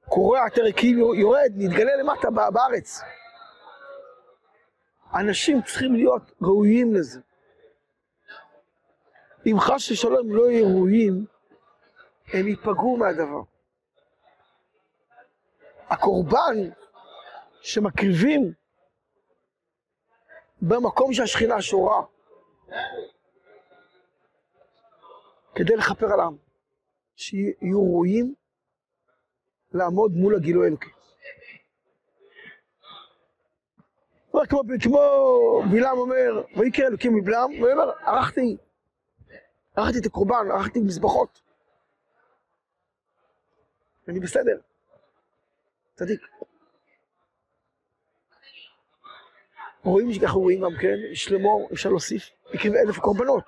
קורע 0.10 0.48
את 0.48 0.58
הריקים, 0.58 1.00
יורד, 1.00 1.52
נתגלה 1.56 1.96
למטה 1.96 2.30
בארץ. 2.54 3.02
אנשים 5.14 5.62
צריכים 5.62 5.96
להיות 5.96 6.32
ראויים 6.42 6.94
לזה. 6.94 7.20
אם 9.46 9.60
חס 9.60 9.92
ושלום 9.92 10.36
לא 10.36 10.52
יהיו 10.52 10.68
ראויים, 10.68 11.26
הם 12.34 12.48
ייפגעו 12.48 12.98
מהדבר. 12.98 13.55
הקורבן 15.96 16.70
שמקריבים 17.62 18.54
במקום 20.62 21.14
שהשכינה 21.14 21.62
שורה, 21.62 22.04
כדי 25.56 25.76
לכפר 25.76 26.14
על 26.14 26.20
העם, 26.20 26.38
שיהיו 27.16 27.84
ראויים 27.84 28.36
לעמוד 29.74 30.12
מול 30.12 30.36
הגילוי 30.36 30.66
האלוקי. 30.66 30.90
כמו, 34.32 34.62
כמו 34.84 35.00
בלעם 35.72 35.98
אומר, 35.98 36.44
ויקרא 36.58 36.88
אלוקים 36.88 37.16
מבלעם, 37.16 37.52
והוא 37.52 37.72
אומר, 37.72 37.92
ערכתי, 38.00 38.58
ערכתי 39.76 40.00
את 40.00 40.06
הקורבן, 40.06 40.52
ערכתי 40.52 40.80
מזבחות. 40.80 41.42
אני 44.08 44.20
בסדר, 44.20 44.60
צדיק. 45.96 46.22
רואים 49.84 50.14
שככה 50.14 50.34
רואים 50.34 50.62
גם 50.62 50.72
כן, 50.82 50.96
שלמה, 51.14 51.50
אפשר 51.74 51.90
להוסיף, 51.90 52.30
הקריב 52.54 52.74
אלף 52.74 53.00
קורבנות. 53.00 53.44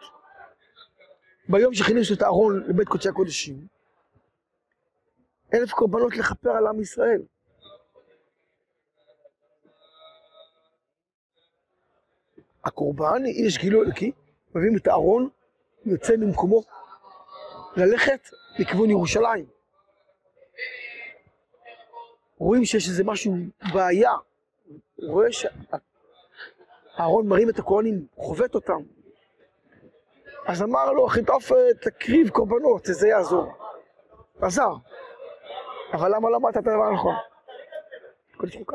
ביום 1.50 1.74
שכיניסו 1.74 2.14
את 2.14 2.22
הארון 2.22 2.64
לבית 2.68 2.88
קודשי 2.88 3.10
הקודשים, 3.10 3.68
אלף 5.54 5.72
קורבנות 5.72 6.16
לכפר 6.16 6.50
על 6.50 6.68
עם 6.68 6.82
ישראל. 6.82 7.22
הקורבן, 12.66 13.26
יש 13.26 13.58
גילוי 13.58 13.86
אלוקי, 13.86 14.12
מביאים 14.56 14.78
את 14.78 14.88
הארון, 14.88 15.30
יוצא 15.86 16.16
ממקומו, 16.18 16.64
ללכת 17.78 18.30
לכיוון 18.60 18.90
ירושלים. 18.90 19.57
רואים 22.38 22.66
שיש 22.66 22.88
איזה 22.90 23.04
משהו, 23.04 23.34
בעיה. 23.74 24.12
הוא 24.96 25.12
רואה 25.12 25.28
שהארון 25.32 27.28
מרים 27.28 27.50
את 27.50 27.60
הכהנים, 27.60 28.08
חובט 28.16 28.56
אותם. 28.56 28.82
אז 30.48 30.62
אמר 30.62 30.92
לו, 30.92 31.08
אחיתופל, 31.08 31.74
תקריב 31.82 32.30
קורבנות, 32.30 32.86
זה 32.86 33.08
יעזור. 33.08 33.54
עזר. 34.42 34.72
אבל 35.94 36.16
למה 36.16 36.28
אמרת 36.28 36.58
את 36.58 36.58
הדבר 36.58 36.84
הנכון? 36.84 37.16
ברוך 38.38 38.56
הוא 38.56 38.66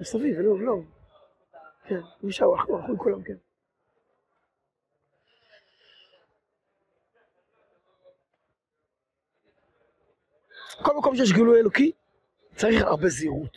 מסביב, 0.00 0.40
לא, 0.40 0.60
לא. 0.60 0.74
כן, 1.84 2.00
משם, 2.22 2.44
הלכו 2.44 2.98
כולם, 2.98 3.22
כן. 3.22 3.47
כל 10.82 10.96
מקום 10.96 11.16
שיש 11.16 11.32
גילוי 11.32 11.60
אלוקי, 11.60 11.92
צריך 12.56 12.82
הרבה 12.82 13.08
זהירות. 13.08 13.56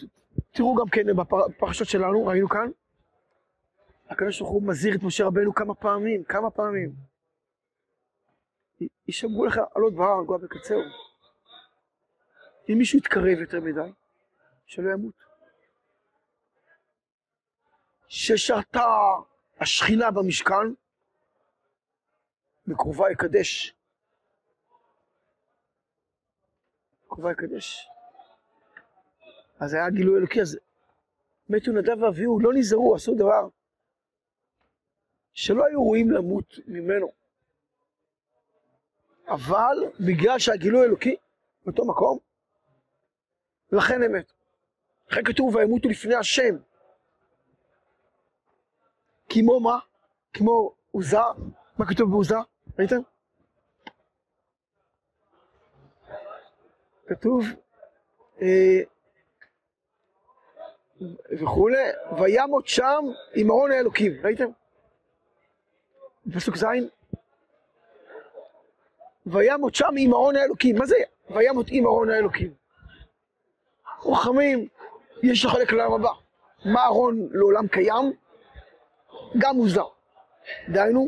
תראו 0.51 0.75
גם 0.75 0.89
כן 0.89 1.05
בפרשות 1.15 1.87
שלנו, 1.87 2.25
ראינו 2.25 2.49
כאן, 2.49 2.71
הקדוש 4.09 4.39
ברוך 4.39 4.51
הוא 4.51 4.63
מזהיר 4.63 4.95
את 4.95 5.03
משה 5.03 5.25
רבנו 5.25 5.53
כמה 5.53 5.75
פעמים, 5.75 6.23
כמה 6.23 6.51
פעמים. 6.51 6.91
יישמרו 9.07 9.45
לך 9.45 9.59
עלות 9.75 9.93
בהר, 9.93 10.19
רגוע 10.21 10.37
בקצהו. 10.37 10.81
אם 12.69 12.77
מישהו 12.77 12.99
יתקרב 12.99 13.39
יותר 13.39 13.59
מדי, 13.59 13.91
שלא 14.65 14.91
ימות. 14.91 15.13
ששרתה 18.07 18.85
השכינה 19.59 20.11
במשכן, 20.11 20.73
בקרובה 22.67 23.11
יקדש. 23.11 23.75
בקרובה 27.11 27.31
יקדש. 27.31 27.89
אז 29.59 29.73
היה 29.73 29.89
גילוי 29.89 30.19
אלוקי, 30.19 30.41
אז 30.41 30.59
מתו 31.49 31.71
נדב 31.71 32.01
ואביהו, 32.01 32.39
לא 32.39 32.53
נזהרו, 32.53 32.95
עשו 32.95 33.15
דבר 33.15 33.47
שלא 35.33 35.65
היו 35.65 35.79
ראויים 35.81 36.11
למות 36.11 36.53
ממנו. 36.67 37.07
אבל 39.27 39.77
בגלל 39.99 40.39
שהגילוי 40.39 40.85
אלוקי 40.85 41.15
באותו 41.65 41.85
מקום, 41.85 42.19
לכן 43.71 44.03
הם 44.03 44.15
מתו. 44.15 44.33
לכן 45.11 45.23
כתוב 45.23 45.55
וימותו 45.55 45.89
לפני 45.89 46.15
השם. 46.15 46.55
כמו 49.29 49.59
מה? 49.59 49.79
כמו 50.33 50.73
עוזה? 50.91 51.17
מה 51.77 51.85
כתוב 51.85 52.11
בעוזה? 52.11 52.35
ראיתם? 52.79 53.01
כתוב 57.11 57.45
אה, 58.41 58.81
וכולי, 61.39 61.77
וימות 62.19 62.67
שם 62.67 63.03
עם 63.35 63.51
ארון 63.51 63.71
האלוקים, 63.71 64.11
ראיתם? 64.23 64.49
פסוק 66.33 66.57
ז' 66.57 66.65
וימות 69.25 69.75
שם 69.75 69.93
עם 69.97 70.13
ארון 70.13 70.35
האלוקים, 70.35 70.75
מה 70.75 70.85
זה 70.85 70.95
וימות 71.29 71.65
עם 71.69 71.85
ארון 71.85 72.09
האלוקים? 72.09 72.53
רוחמים, 74.01 74.67
יש 75.23 75.45
לחלק 75.45 75.71
לעולם 75.71 75.93
הבא. 75.93 76.11
מה 76.65 76.85
ארון 76.85 77.29
לעולם 77.31 77.67
קיים? 77.67 78.13
גם 79.37 79.55
מוזר. 79.55 79.87
דהיינו, 80.69 81.07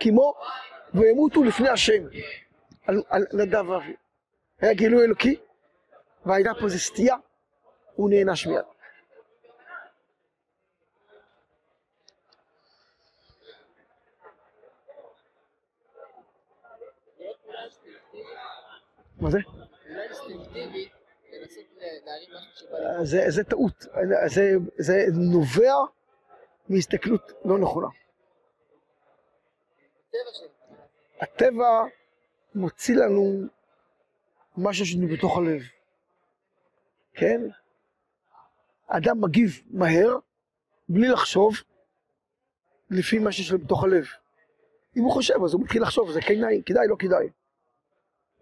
כמו 0.00 0.34
וימותו 0.94 1.44
לפני 1.44 1.68
השם 1.68 2.02
על, 2.86 3.26
נדב 3.32 3.68
ואבי. 3.68 3.94
היה 4.60 4.74
גילוי 4.74 5.04
אלוקי, 5.04 5.36
והייתה 6.26 6.50
פה 6.60 6.64
איזו 6.64 6.78
סטייה, 6.78 7.16
הוא 7.94 8.10
נענש 8.10 8.46
מיד. 8.46 8.64
מה 19.20 19.30
זה? 19.30 19.38
זה, 23.02 23.24
זה 23.28 23.44
טעות, 23.44 23.86
זה, 24.26 24.52
זה 24.78 24.94
נובע 25.12 25.74
מהסתכלות 26.68 27.32
לא 27.44 27.58
נכונה. 27.58 27.86
הטבע 31.20 31.84
מוציא 32.54 32.96
לנו 32.96 33.46
משהו 34.62 34.86
שיש 34.86 34.96
בתוך 35.12 35.38
הלב, 35.38 35.62
כן? 37.14 37.40
אדם 38.86 39.20
מגיב 39.20 39.60
מהר, 39.70 40.16
בלי 40.88 41.08
לחשוב, 41.08 41.54
לפי 42.90 43.18
מה 43.18 43.32
שיש 43.32 43.52
לו 43.52 43.58
בתוך 43.58 43.84
הלב. 43.84 44.04
אם 44.96 45.02
הוא 45.02 45.12
חושב, 45.12 45.34
אז 45.44 45.54
הוא 45.54 45.62
מתחיל 45.62 45.82
לחשוב, 45.82 46.12
זה 46.12 46.20
כדאי, 46.20 46.62
כדאי, 46.66 46.88
לא 46.88 46.96
כדאי. 46.98 47.28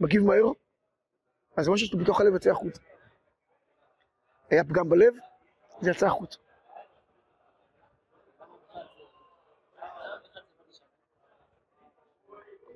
מגיב 0.01 0.23
מהר, 0.23 0.53
אז 1.57 1.69
מה 1.69 1.79
שיש 1.79 1.93
לו 1.93 1.99
בתוך 1.99 2.21
הלב 2.21 2.33
יוצא 2.33 2.51
החוצה. 2.51 2.81
היה 4.51 4.65
פגם 4.65 4.89
בלב, 4.89 5.15
זה 5.81 5.91
יצא 5.91 6.07
החוצה. 6.07 6.39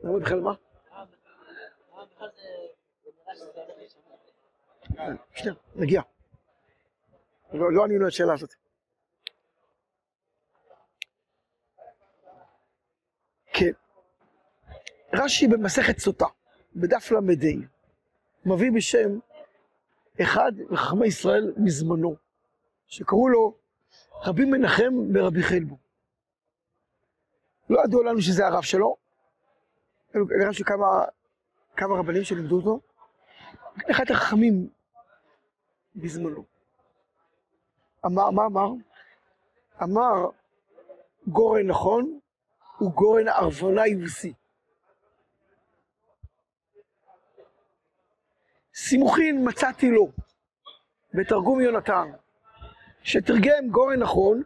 למה 0.04 0.18
בכלל 0.18 0.40
מה? 0.40 0.71
שנייה, 5.34 5.54
נגיע. 5.76 6.02
לא, 7.52 7.72
לא 7.72 7.84
ענינו 7.84 8.06
השאלה 8.06 8.34
הזאת. 8.34 8.54
כן. 13.52 13.72
רש"י 15.12 15.48
במסכת 15.48 15.98
סוטה, 15.98 16.26
בדף 16.76 17.10
ל"ה, 17.10 17.20
מביא 18.46 18.72
בשם 18.72 19.18
אחד 20.22 20.52
מחכמי 20.70 21.06
ישראל 21.06 21.52
מזמנו, 21.56 22.16
שקראו 22.86 23.28
לו 23.28 23.54
רבי 24.24 24.44
מנחם 24.44 25.12
ברבי 25.12 25.42
חלבו. 25.42 25.78
לא 27.70 27.84
ידוע 27.84 28.04
לנו 28.04 28.20
שזה 28.20 28.46
הרב 28.46 28.62
שלו, 28.62 28.96
נראה 30.14 30.52
שכמה 30.52 31.04
כמה 31.76 31.98
רבנים 31.98 32.24
שלימדו 32.24 32.56
אותו, 32.56 32.80
אחד 33.90 34.10
החכמים 34.10 34.68
בזמנו. 35.96 36.44
אמר, 38.06 38.30
מה 38.30 38.46
אמר? 38.46 38.68
אמר, 39.82 40.30
גורן 41.26 41.66
נכון 41.66 42.18
הוא 42.78 42.92
גורן 42.92 43.28
ערבונה 43.28 43.86
יבוסי. 43.86 44.32
סימוכין 48.74 49.48
מצאתי 49.48 49.90
לו, 49.90 50.12
בתרגום 51.14 51.60
יונתן, 51.60 52.10
שתרגם 53.02 53.70
גורן 53.70 54.02
נכון, 54.02 54.42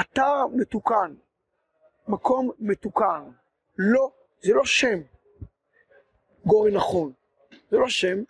אתר 0.00 0.46
מתוקן, 0.52 1.14
מקום 2.08 2.50
מתוקן. 2.58 3.30
לא, 3.78 4.10
זה 4.40 4.54
לא 4.54 4.64
שם 4.64 5.00
גורן 6.46 6.72
נכון, 6.76 7.12
זה 7.70 7.76
לא 7.76 7.88
שם, 7.88 8.22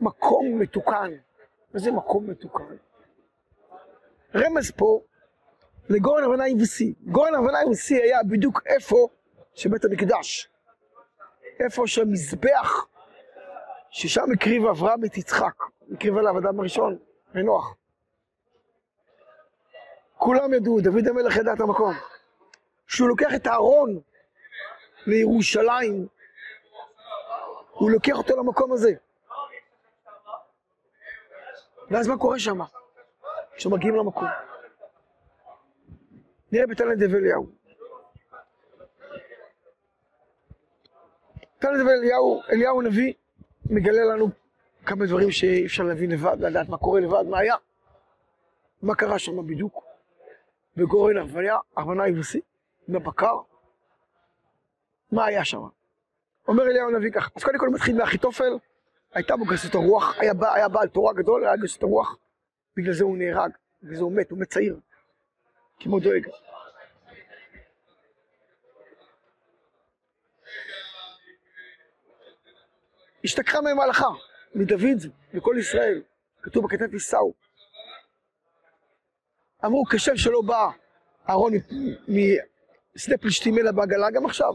מקום 0.00 0.58
מתוקן. 0.58 1.10
מה 1.74 1.80
זה 1.80 1.92
מקום 1.92 2.30
מתוקן? 2.30 2.76
רמז 4.34 4.70
פה 4.70 5.00
לגורן 5.88 6.24
הבנה 6.24 6.48
יבוסי. 6.48 6.94
גורן 7.06 7.34
הבנה 7.34 7.62
יבוסי 7.62 8.02
היה 8.02 8.18
בדיוק 8.22 8.62
איפה 8.66 9.08
שבית 9.54 9.84
המקדש. 9.84 10.50
איפה 11.60 11.86
שהמזבח, 11.86 12.86
ששם 13.90 14.32
הקריב 14.32 14.66
אברהם 14.66 15.04
את 15.04 15.18
יצחק, 15.18 15.54
הקריב 15.94 16.16
עליו 16.16 16.38
אדם 16.38 16.60
הראשון, 16.60 16.98
ונוח. 17.34 17.74
כולם 20.16 20.54
ידעו, 20.54 20.80
דוד 20.80 21.08
המלך 21.08 21.36
ידע 21.36 21.52
את 21.52 21.60
המקום. 21.60 21.94
שהוא 22.86 23.08
לוקח 23.08 23.34
את 23.34 23.46
הארון 23.46 24.00
לירושלים, 25.06 26.06
הוא 27.70 27.90
לוקח 27.90 28.18
אותו 28.18 28.36
למקום 28.36 28.72
הזה. 28.72 28.92
ואז 31.90 32.08
מה 32.08 32.18
קורה 32.18 32.38
שם? 32.38 32.58
כשמגיעים 33.56 33.94
למקום. 33.96 34.28
נראה 36.52 36.66
בתלת 36.66 36.98
דב 36.98 37.14
אליהו. 37.14 37.46
תלת 41.58 41.80
דב 41.80 41.88
אליהו, 41.88 42.42
אליהו 42.52 42.80
הנביא, 42.80 43.12
מגלה 43.70 44.04
לנו 44.04 44.28
כמה 44.86 45.06
דברים 45.06 45.30
שאי 45.30 45.66
אפשר 45.66 45.82
להבין 45.82 46.10
לבד, 46.10 46.36
לדעת 46.40 46.68
מה 46.68 46.78
קורה 46.78 47.00
לבד, 47.00 47.24
מה 47.28 47.38
היה. 47.38 47.54
מה 48.82 48.94
קרה 48.94 49.18
שם 49.18 49.46
בדיוק. 49.46 49.84
בגורן 50.76 51.16
ערבניה, 51.16 51.56
ערבנה 51.76 52.08
יבוסי, 52.08 52.40
בבקר. 52.88 53.40
מה 55.12 55.24
היה 55.24 55.44
שם? 55.44 55.60
אומר 56.48 56.62
אליהו 56.66 56.88
הנביא 56.88 57.10
ככה, 57.10 57.30
אז 57.36 57.44
קודם 57.44 57.58
כל 57.58 57.68
מתחיל 57.68 57.96
מאחיתופל, 57.98 58.58
הייתה 59.14 59.36
בו 59.36 59.44
גסות 59.44 59.74
הרוח, 59.74 60.18
היה, 60.18 60.32
היה 60.54 60.68
בעל 60.68 60.88
תורה 60.88 61.12
גדול, 61.12 61.44
היה 61.44 61.56
גסות 61.56 61.82
הרוח, 61.82 62.16
בגלל 62.76 62.94
זה 62.94 63.04
הוא 63.04 63.18
נהרג, 63.18 63.50
בגלל 63.82 63.96
זה 63.96 64.02
הוא 64.02 64.12
מת, 64.12 64.30
הוא 64.30 64.38
מת 64.38 64.50
צעיר, 64.50 64.80
כמו 65.80 66.00
דואג. 66.00 66.26
השתכחה 73.24 73.60
מהם 73.60 73.80
ההלכה, 73.80 74.08
מדוד 74.54 75.12
וכל 75.34 75.56
ישראל, 75.58 76.02
כתוב 76.42 76.64
בכתב 76.64 76.92
עיסאו. 76.92 77.32
אמרו, 79.64 79.84
כשם 79.84 80.16
שלא 80.16 80.42
בא 80.42 80.68
אהרון 81.28 81.52
משדה 82.08 83.18
פלישתים 83.18 83.58
אלא 83.58 83.72
בעגלה 83.72 84.10
גם 84.10 84.26
עכשיו. 84.26 84.52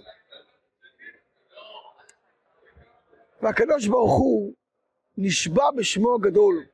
והקדוש 3.45 3.87
ברוך 3.87 4.13
הוא 4.13 4.53
נשבע 5.17 5.71
בשמו 5.71 6.15
הגדול 6.15 6.65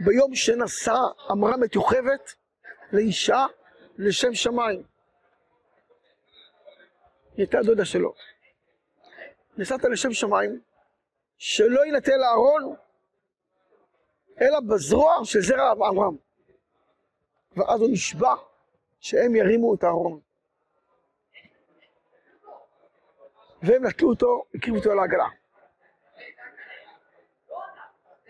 ביום 0.00 0.34
שנשא 0.34 0.96
אמרה 1.30 1.56
מתיוכבת 1.56 2.34
לאישה 2.92 3.46
לשם 3.98 4.34
שמיים. 4.34 4.82
היא 7.36 7.36
הייתה 7.36 7.58
דודה 7.62 7.84
שלו. 7.84 8.14
נסעת 9.56 9.84
לשם 9.84 10.12
שמיים, 10.12 10.60
שלא 11.38 11.84
יינתן 11.84 12.18
לארון 12.18 12.74
אלא 14.40 14.60
בזרוע 14.60 15.14
של 15.24 15.40
זרע 15.40 15.72
אברהם. 15.72 16.16
ואז 17.56 17.80
הוא 17.80 17.90
נשבע 17.92 18.34
שהם 19.00 19.36
ירימו 19.36 19.74
את 19.74 19.84
הארון. 19.84 20.20
והם 23.62 23.86
נטלו 23.86 24.08
אותו, 24.08 24.44
הקריבו 24.54 24.76
אותו 24.76 24.94
לעגלה. 24.94 25.26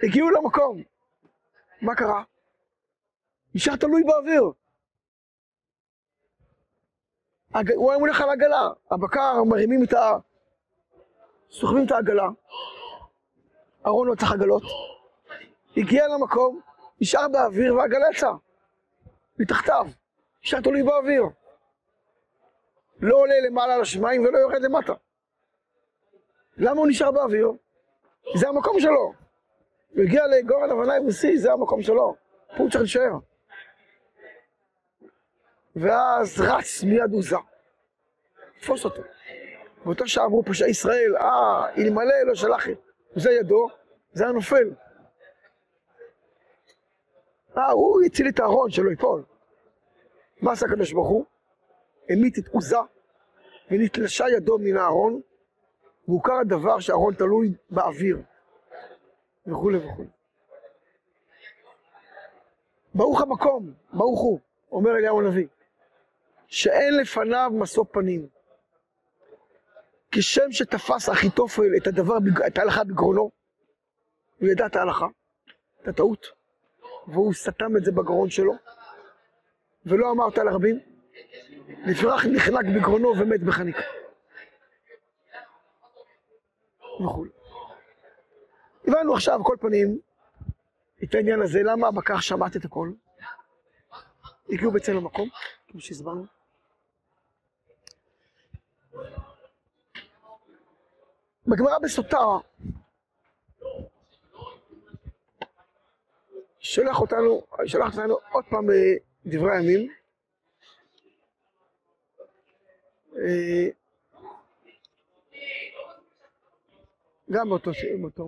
הגיעו 0.02 0.30
למקום, 0.30 0.82
מה 1.82 1.94
קרה? 1.94 2.22
נשאר 3.54 3.76
תלוי 3.76 4.02
באוויר. 4.04 4.52
הוא 7.74 7.90
היה 7.90 7.98
מולך 7.98 8.20
על 8.20 8.28
העגלה, 8.28 8.68
הבקר 8.90 9.44
מרימים 9.44 9.84
את 9.84 9.92
ה... 9.92 10.16
סוחבים 11.50 11.86
את 11.86 11.90
העגלה, 11.90 12.28
ארון 13.86 14.08
לא 14.08 14.14
צריך 14.14 14.32
עגלות, 14.32 14.62
הגיע 15.76 16.08
למקום, 16.08 16.60
נשאר 17.00 17.28
באוויר 17.28 17.74
והעגלה 17.74 18.06
יצאה, 18.10 18.32
מתחתיו, 19.38 19.86
נשאר 20.44 20.60
תלוי 20.60 20.82
באוויר. 20.82 21.22
לא 23.00 23.16
עולה 23.16 23.34
למעלה 23.46 23.78
לשמיים 23.78 24.24
ולא 24.24 24.38
יורד 24.38 24.62
למטה. 24.62 24.92
למה 26.56 26.80
הוא 26.80 26.88
נשאר 26.88 27.10
באוויר? 27.10 27.52
זה 28.36 28.48
המקום 28.48 28.80
שלו. 28.80 29.12
הוא 29.94 30.02
הגיע 30.02 30.22
לגורן 30.26 30.70
הבנה 30.70 30.96
יבוסי, 30.96 31.38
זה 31.38 31.52
המקום 31.52 31.82
שלו. 31.82 32.14
פה 32.56 32.62
הוא 32.62 32.70
צריך 32.70 32.80
להישאר. 32.80 33.12
ואז 35.76 36.40
רץ 36.40 36.82
מיד 36.82 37.12
עוזה. 37.12 37.36
תפוס 38.60 38.84
אותו. 38.84 39.02
באותה 39.84 40.06
שעה 40.06 40.24
אמרו 40.24 40.42
פושעי 40.42 40.70
ישראל, 40.70 41.16
אה, 41.16 41.74
אלמלא 41.78 42.22
לא 42.26 42.34
שלח 42.34 42.66
זה 43.16 43.30
ידו, 43.30 43.68
זה 44.12 44.24
היה 44.24 44.32
נופל. 44.32 44.70
אה, 47.56 47.70
הוא 47.70 48.02
הציל 48.02 48.28
את 48.28 48.40
הארון 48.40 48.70
שלא 48.70 48.90
ייפול. 48.90 49.24
מה 50.40 50.52
עשה 50.52 50.66
הקדוש 50.66 50.92
ברוך 50.92 51.08
הוא? 51.08 51.24
המית 52.08 52.38
את 52.38 52.48
עוזה 52.48 52.76
ונתלשה 53.70 54.24
ידו 54.36 54.58
מן 54.58 54.76
הארון 54.76 55.20
והוכר 56.08 56.32
הדבר 56.40 56.80
שהארון 56.80 57.14
תלוי 57.14 57.54
באוויר 57.70 58.22
וכולי 59.46 59.78
וכולי. 59.78 60.08
ברוך 62.94 63.20
המקום, 63.20 63.72
ברוך 63.92 64.20
הוא, 64.20 64.40
אומר 64.72 64.96
אליהו 64.96 65.20
הנביא, 65.20 65.46
שאין 66.46 66.96
לפניו 67.00 67.50
משוא 67.54 67.84
פנים. 67.92 68.26
כשם 70.10 70.52
שתפס 70.52 71.08
אחיתופל 71.08 71.76
את 71.76 71.86
הדבר, 71.86 72.16
את 72.46 72.58
ההלכה 72.58 72.84
בגרונו, 72.84 73.30
הוא 74.40 74.48
ידע 74.48 74.66
את 74.66 74.76
ההלכה, 74.76 75.06
את 75.82 75.88
הטעות, 75.88 76.26
והוא 77.06 77.34
סתם 77.34 77.76
את 77.76 77.84
זה 77.84 77.92
בגרון 77.92 78.30
שלו, 78.30 78.52
ולא 79.86 80.10
אמר 80.10 80.24
אותה 80.24 80.44
לרבים, 80.44 80.80
לפרח 81.86 82.26
נחנק 82.26 82.64
בגרונו 82.76 83.12
ומת 83.18 83.40
בחניקה. 83.42 83.82
וכו'. 87.00 87.24
הבנו 88.88 89.14
עכשיו, 89.14 89.40
כל 89.44 89.56
פנים, 89.60 89.98
את 91.04 91.14
העניין 91.14 91.42
הזה, 91.42 91.62
למה 91.62 91.90
בכך 91.90 92.22
שמעת 92.22 92.56
את 92.56 92.64
הכל? 92.64 92.92
הגיעו 94.48 94.72
בעצם 94.72 94.92
למקום, 94.92 95.28
כמו 95.68 95.80
שהסברנו. 95.80 96.26
בגמרא 101.46 101.78
בסוטה, 101.82 102.18
שולח 106.58 107.00
אותנו, 107.00 107.42
שולח 107.66 107.98
אותנו 107.98 108.18
עוד 108.32 108.44
פעם 108.50 108.66
בדברי 108.66 109.56
הימים. 109.56 109.92
אה, 113.16 113.68
גם 117.30 117.48
באותו, 117.48 117.74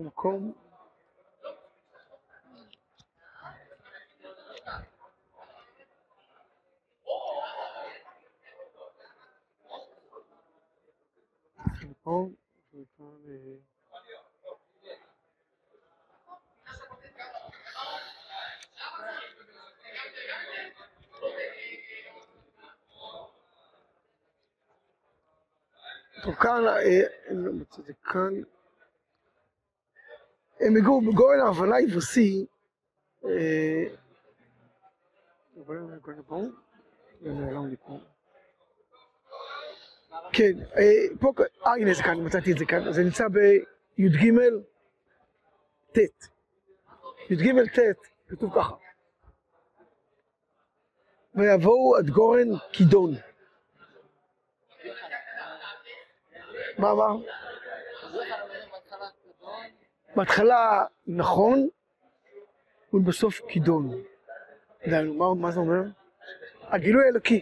מקום. 0.00 0.52
פה, 12.04 12.28
טוב, 26.22 26.34
כאן, 26.34 26.66
אה, 26.68 27.06
אני 27.28 27.44
לא 27.44 27.52
מוצא 27.52 27.80
את 27.80 27.86
זה 27.86 27.92
כאן. 28.04 28.53
בגורן 30.60 31.40
ההבנה 31.46 31.80
יבוסי, 31.80 32.46
אה, 33.24 33.84
כן, 40.32 40.52
אה, 40.76 40.82
פה, 41.20 41.32
אה 41.66 41.72
הנה 41.74 41.94
זה 41.94 42.02
כאן, 42.02 42.26
מצאתי 42.26 42.52
את 42.52 42.58
זה 42.58 42.64
כאן, 42.64 42.92
זה 42.92 43.02
נמצא 43.02 43.28
בי"ג 43.28 44.30
ט', 45.92 45.98
י"ג 47.30 47.60
ט', 47.78 47.78
כתוב 48.28 48.54
ככה, 48.54 48.74
ויבואו 51.34 51.96
עד 51.96 52.10
גורן 52.10 52.48
כידון. 52.72 53.14
מה 56.78 56.90
אמר? 56.90 57.16
בהתחלה 60.16 60.84
נכון, 61.06 61.68
ובסוף 62.92 63.40
כידון. 63.48 64.02
דהיינו, 64.86 65.14
מה, 65.14 65.34
מה 65.34 65.50
זה 65.50 65.60
אומר? 65.60 65.82
הגילוי 66.62 67.04
האלוקי, 67.04 67.40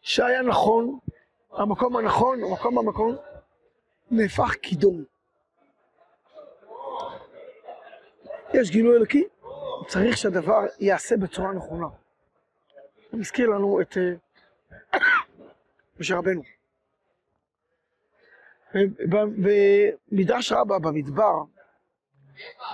שהיה 0.00 0.42
נכון, 0.42 0.98
המקום 1.52 1.96
הנכון, 1.96 2.44
המקום 2.44 2.78
המקום, 2.78 3.16
נהפך 4.10 4.54
כידון. 4.62 5.04
יש 8.54 8.70
גילוי 8.70 8.96
אלוקי, 8.96 9.24
צריך 9.88 10.16
שהדבר 10.16 10.60
ייעשה 10.80 11.16
בצורה 11.16 11.52
נכונה. 11.52 11.86
זה 13.10 13.16
מזכיר 13.16 13.48
לנו 13.50 13.80
את 13.80 13.96
אה, 13.96 14.98
משה 16.00 16.16
רבנו. 16.16 16.57
במדרש 20.12 20.52
רבה 20.52 20.78
במדבר, 20.78 21.42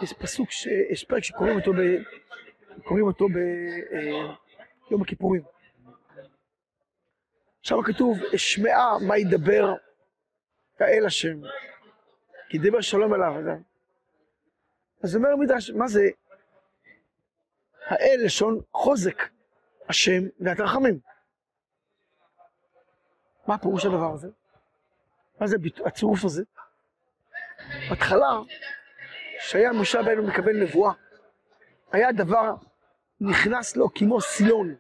יש 0.03 0.13
פסוק, 0.13 0.49
יש 0.91 1.05
פרק 1.05 1.25
שקוראים 1.25 1.57
אותו, 1.57 1.73
ב, 1.73 1.77
קוראים 2.85 3.07
אותו 3.07 3.29
ביום 3.29 5.01
אה, 5.01 5.07
הכיפורים. 5.07 5.43
שם 7.63 7.83
כתוב, 7.85 8.19
אשמעה 8.35 8.99
מה 9.09 9.19
ידבר 9.19 9.75
האל 10.81 11.07
השם, 11.07 11.41
כי 12.49 12.59
דבר 12.59 12.81
שלום 12.81 13.15
אליו. 13.15 13.35
אז 15.03 15.17
אומר 15.17 15.29
המדרש, 15.29 15.71
מה 15.71 15.89
זה? 15.89 16.09
האל 17.87 18.21
לשון 18.25 18.61
חוזק, 18.73 19.23
השם 19.89 20.23
ואת 20.41 20.61
רחמים. 20.61 20.99
מה 23.47 23.59
פירוש 23.59 23.85
הדבר 23.85 24.13
הזה? 24.13 24.29
מה 25.45 25.49
זה 25.49 25.57
הצירוף 25.87 26.25
הזה? 26.25 26.43
בהתחלה, 27.91 28.39
שהיה 29.41 29.73
משה 29.73 30.01
רבנו 30.01 30.23
מקבל 30.23 30.63
נבואה, 30.63 30.93
היה 31.93 32.13
דבר 32.13 32.55
נכנס 33.21 33.77
לו 33.77 33.95
כמו 33.95 34.21
סילון. 34.21 34.75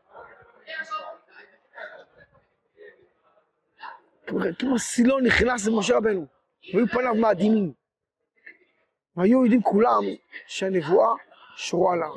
כמו 4.58 4.78
סילון 4.78 5.26
נכנס 5.26 5.66
למשה 5.66 5.96
רבנו, 5.96 6.26
והיו 6.74 6.86
פניו 6.88 7.14
מאדימים. 7.14 7.72
והיו 9.16 9.44
יודעים 9.44 9.62
כולם 9.62 10.02
שהנבואה 10.46 11.14
שורה 11.56 11.92
עליו. 11.94 12.14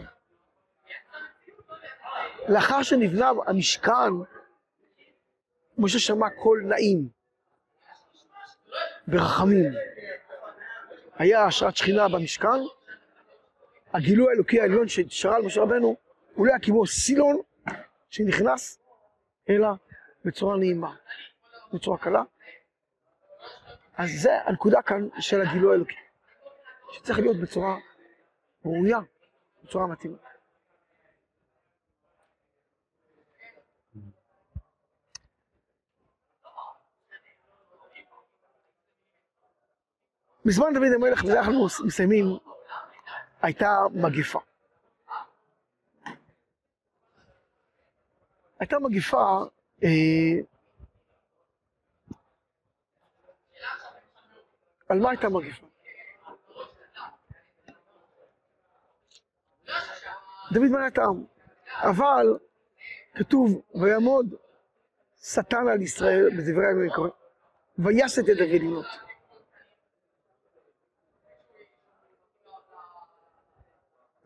לאחר 2.49 2.83
שנבנה 2.83 3.31
המשכן, 3.47 4.13
משה 5.77 5.99
שמע 5.99 6.29
קול 6.29 6.63
נעים. 6.65 7.16
ברחמים. 9.07 9.71
היה 11.15 11.45
השראת 11.45 11.75
שכינה 11.75 12.07
במשכן, 12.07 12.47
הגילוי 13.93 14.27
האלוקי 14.29 14.61
העליון 14.61 14.87
ששרה 14.87 15.35
על 15.35 15.41
משה 15.41 15.61
רבנו, 15.61 15.95
הוא 16.33 16.47
לא 16.47 16.51
היה 16.51 16.59
כמו 16.59 16.87
סילון 16.87 17.41
שנכנס, 18.09 18.79
אלא 19.49 19.67
בצורה 20.25 20.57
נעימה, 20.57 20.95
בצורה 21.73 21.97
קלה. 21.97 22.23
אז 23.97 24.09
זה 24.21 24.31
הנקודה 24.45 24.81
כאן 24.81 25.07
של 25.19 25.41
הגילוי 25.41 25.71
האלוקי, 25.71 25.95
שצריך 26.91 27.19
להיות 27.19 27.37
בצורה 27.37 27.77
ראויה, 28.65 28.99
בצורה 29.63 29.87
מתאימה. 29.87 30.17
בזמן 40.47 40.73
דוד 40.73 40.93
המלך, 40.95 41.23
וזה 41.23 41.39
אנחנו 41.39 41.67
מסיימים, 41.85 42.25
הייתה 43.41 43.77
מגיפה. 43.93 44.39
הייתה 48.59 48.79
מגיפה, 48.79 49.43
אה, 49.83 49.89
על 54.89 54.99
מה 54.99 55.09
הייתה 55.09 55.29
מגיפה? 55.29 55.67
דוד 60.51 60.69
מנה 60.71 60.87
את 60.87 60.97
העם, 60.97 61.25
אבל 61.73 62.37
כתוב, 63.15 63.61
ויעמוד 63.75 64.35
שטן 65.23 65.67
על 65.67 65.81
ישראל, 65.81 66.29
בדברי 66.29 66.67
הימים 66.67 66.89
קוראים, 66.95 67.13
ויסת 67.79 68.29
את 68.29 68.37
דוד 68.37 68.61
למות. 68.61 69.06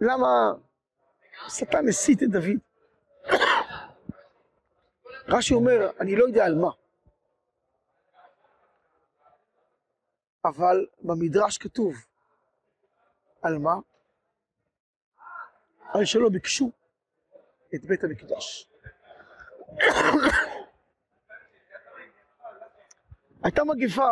למה 0.02 0.28
השטן 1.48 1.88
הסית 1.90 2.24
את 2.24 2.30
דוד? 2.30 2.60
רש"י 5.28 5.54
אומר, 5.54 5.90
אני 6.00 6.16
לא 6.16 6.24
יודע 6.24 6.46
על 6.46 6.56
מה, 6.56 6.70
אבל 10.46 10.86
במדרש 11.02 11.58
כתוב, 11.58 11.94
על 13.42 13.58
מה? 13.58 13.74
על 15.94 16.06
שלא 16.06 16.30
ביקשו 16.30 16.72
את 17.76 17.86
בית 17.86 18.04
המקדש. 18.04 18.70
הייתה 23.44 23.64
מגיפה, 23.64 24.08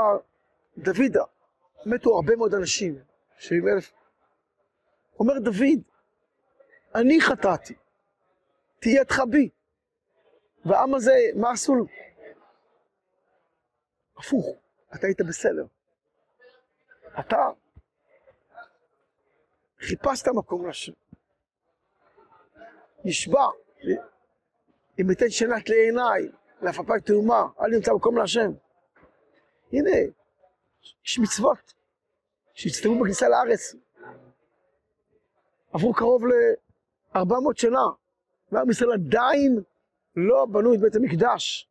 דוידה, 0.78 1.24
מתו 1.86 2.16
הרבה 2.16 2.36
מאוד 2.36 2.54
אנשים, 2.54 3.00
70 3.38 3.68
אלף 3.68 3.99
אומר 5.20 5.40
דוד, 5.40 5.82
אני 6.96 7.22
חטאתי, 7.22 7.74
תהיה 8.80 9.02
ידך 9.02 9.20
בי. 9.30 9.50
והעם 10.66 10.96
הזה, 10.96 11.14
מה 11.36 11.52
עשו 11.52 11.76
לו? 11.76 11.86
הפוך, 14.18 14.58
אתה 14.96 15.08
היית 15.08 15.22
בסדר. 15.22 15.66
אתה 17.20 17.38
חיפשת 19.80 20.28
מקום 20.28 20.70
לשם. 20.70 20.92
נשבע, 23.06 23.48
אם 25.00 25.12
אתן 25.12 25.30
שנת 25.30 25.70
לעיניי, 25.70 26.32
לעפפי 26.62 27.02
תאומה, 27.06 27.44
אל 27.62 27.68
נמצא 27.68 27.94
מקום 27.94 28.18
להשם. 28.18 28.52
הנה, 29.74 29.92
יש 31.06 31.20
מצוות 31.20 31.74
שהצטוו 32.54 33.00
בכניסה 33.00 33.30
לארץ, 33.30 33.76
עברו 35.74 35.94
קרוב 35.94 36.26
ל-400 36.26 37.54
שנה, 37.56 37.86
ועם 38.52 38.70
ישראל 38.70 38.92
עדיין 38.92 39.64
לא 40.16 40.46
בנו 40.46 40.74
את 40.74 40.80
בית 40.80 40.96
המקדש. 40.96 41.70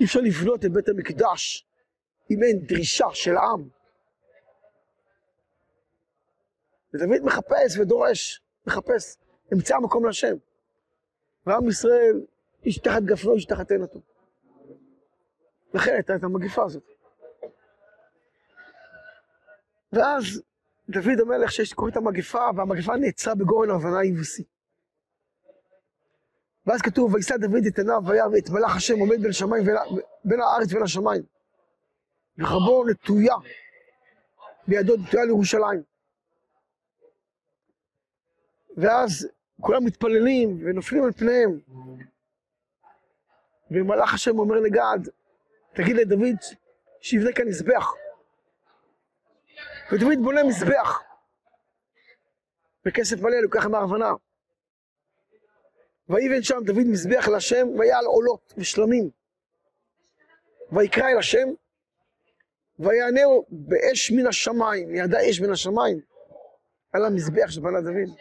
אי 0.00 0.04
אפשר 0.04 0.20
לבנות 0.20 0.64
את 0.64 0.72
בית 0.72 0.88
המקדש 0.88 1.66
אם 2.30 2.42
אין 2.42 2.66
דרישה 2.66 3.06
של 3.12 3.36
העם. 3.36 3.68
ודוד 6.94 7.24
מחפש 7.24 7.78
ודורש, 7.78 8.42
מחפש, 8.66 9.16
אמצע 9.52 9.78
מקום 9.78 10.06
להשם. 10.06 10.36
ועם 11.46 11.68
ישראל, 11.68 12.26
איש 12.64 12.78
תחת 12.78 13.02
גפנו, 13.02 13.34
איש 13.34 13.44
תחת 13.44 13.68
תאנתו. 13.68 14.00
לכן 15.74 15.92
הייתה 15.92 16.16
את 16.16 16.24
המגיפה 16.24 16.64
הזאת. 16.64 16.82
ואז 19.92 20.42
דוד 20.90 21.20
המלך 21.20 21.52
שיש 21.52 21.72
קוראים 21.72 21.92
את 21.92 21.96
המגפה, 21.96 22.48
והמגפה 22.56 22.96
נעצרה 22.96 23.34
בגורן 23.34 23.70
הבנה 23.70 24.04
יבוסי. 24.04 24.44
ואז 26.66 26.82
כתוב, 26.82 27.14
וישא 27.14 27.36
דוד 27.36 27.66
את 27.68 27.78
עיניו 27.78 28.02
וירא 28.06 28.26
ואת 28.26 28.50
מלאך 28.50 28.76
השם 28.76 28.98
עומד 28.98 29.20
בין 29.20 29.30
השמיים, 29.30 29.64
בין 30.24 30.40
הארץ 30.40 30.66
ובין 30.70 30.82
השמיים. 30.82 31.22
וחרבו 32.38 32.84
נטויה, 32.90 33.34
בידו 34.68 34.96
נטויה 34.96 35.24
לירושלים. 35.24 35.82
ואז 38.76 39.28
כולם 39.60 39.84
מתפללים 39.84 40.60
ונופלים 40.64 41.04
על 41.04 41.12
פניהם. 41.12 41.60
ומלאך 43.70 44.14
השם 44.14 44.38
אומר 44.38 44.60
לגד, 44.60 44.98
תגיד 45.72 45.96
לדוד 45.96 46.36
שיבנה 47.00 47.32
כאן 47.32 47.48
מזבח. 47.48 47.92
ודוד 49.92 50.18
בונה 50.22 50.44
מזבח 50.44 51.02
בכסף 52.84 53.20
מלא, 53.20 53.40
לוקח 53.40 53.66
מהרבנה. 53.66 54.10
ויבן 56.08 56.42
שם 56.42 56.58
דוד 56.64 56.86
מזבח 56.86 57.28
להשם, 57.28 57.68
והיה 57.78 57.98
על 57.98 58.04
עולות 58.04 58.54
ושלמים. 58.58 59.10
ויקרא 60.72 61.08
אל 61.08 61.18
השם, 61.18 61.48
ויענהו 62.78 63.44
באש 63.48 64.10
מן 64.10 64.26
השמיים, 64.26 64.94
ידע 64.94 65.18
אש 65.30 65.40
מן 65.40 65.52
השמיים, 65.52 66.00
על 66.92 67.04
המזבח 67.04 67.50
שבנה 67.50 67.80
דוד. 67.80 68.16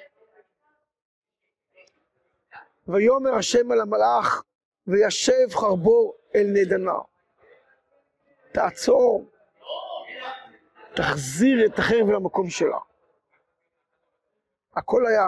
ויאמר 2.88 3.36
השם 3.36 3.72
אל 3.72 3.82
המלאך, 3.82 4.44
וישב 4.88 5.50
חרבו 5.52 6.14
אל 6.36 6.48
נדנה. 6.54 7.00
תעצור 8.52 9.32
תחזיר 11.02 11.66
את 11.66 11.80
החרב 11.80 12.10
למקום 12.10 12.50
שלה. 12.50 12.78
הכל 14.76 15.06
היה 15.06 15.26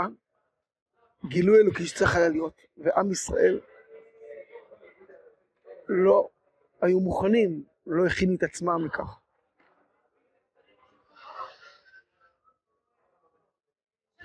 גילוי 1.26 1.58
אלוקי 1.58 1.86
שצריך 1.86 2.16
היה 2.16 2.30
להיות, 2.30 2.62
ועם 2.78 3.12
ישראל 3.12 3.60
לא 5.88 6.30
היו 6.82 7.00
מוכנים, 7.00 7.64
לא 7.88 8.06
הכינו 8.06 8.36
את 8.36 8.44
עצמם 8.44 8.86
לכך. 8.86 9.20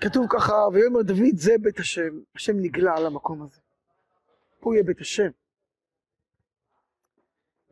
כתוב 0.01 0.25
ככה, 0.29 0.53
ויאמר 0.73 1.01
דוד 1.01 1.35
זה 1.35 1.51
בית 1.61 1.79
השם, 1.79 2.19
השם 2.35 2.53
נגלה 2.55 2.97
על 2.97 3.05
המקום 3.05 3.43
הזה. 3.43 3.59
פה 4.59 4.73
יהיה 4.73 4.83
בית 4.83 5.01
השם. 5.01 5.29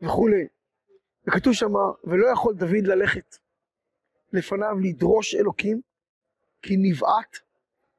וכולי. 0.02 0.46
וכתוב 1.26 1.52
שמה, 1.52 1.80
ולא 2.04 2.26
יכול 2.32 2.54
דוד 2.54 2.86
ללכת 2.86 3.45
לפניו 4.36 4.78
לדרוש 4.82 5.34
אלוקים, 5.34 5.80
כי 6.62 6.74
נבעט 6.76 7.36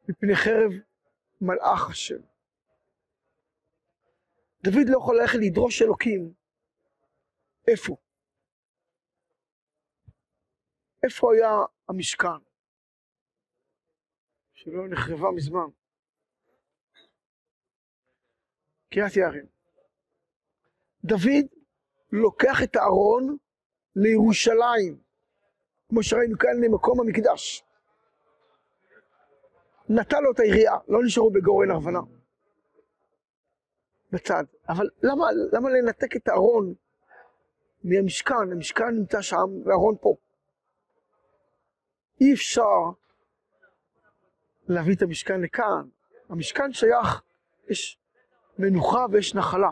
מפני 0.09 0.35
חרב 0.35 0.71
מלאך 1.41 1.89
השם. 1.89 2.21
דוד 4.63 4.89
לא 4.89 4.97
יכול 4.97 5.21
ללכת 5.21 5.38
לדרוש 5.41 5.81
אלוקים. 5.81 6.33
איפה? 7.67 7.95
איפה 11.03 11.33
היה 11.33 11.49
המשכן? 11.89 12.39
שלא 14.53 14.88
נחרבה 14.89 15.31
מזמן. 15.35 15.69
קריית 18.89 19.15
יערים. 19.15 19.45
דוד 21.03 21.45
לוקח 22.11 22.63
את 22.63 22.75
הארון 22.75 23.38
לירושלים. 23.95 25.06
כמו 25.89 26.03
שראינו 26.03 26.38
כאן 26.38 26.63
למקום 26.63 26.99
המקדש. 26.99 27.63
נטע 29.89 30.19
לו 30.19 30.31
את 30.31 30.39
העירייה, 30.39 30.73
לא 30.88 30.99
נשארו 31.05 31.31
בגורן 31.31 31.71
ארוונה. 31.71 31.99
בצד. 34.11 34.43
אבל 34.69 34.89
למה, 35.03 35.25
למה 35.53 35.69
לנתק 35.69 36.15
את 36.15 36.27
הארון 36.27 36.73
מהמשכן? 37.83 38.51
המשכן 38.51 38.89
נמצא 38.95 39.21
שם 39.21 39.49
והארון 39.65 39.95
פה. 40.01 40.15
אי 42.21 42.33
אפשר 42.33 42.91
להביא 44.67 44.95
את 44.95 45.01
המשכן 45.01 45.41
לכאן. 45.41 45.88
המשכן 46.29 46.73
שייך, 46.73 47.21
יש 47.69 47.99
מנוחה 48.59 49.05
ויש 49.11 49.35
נחלה. 49.35 49.71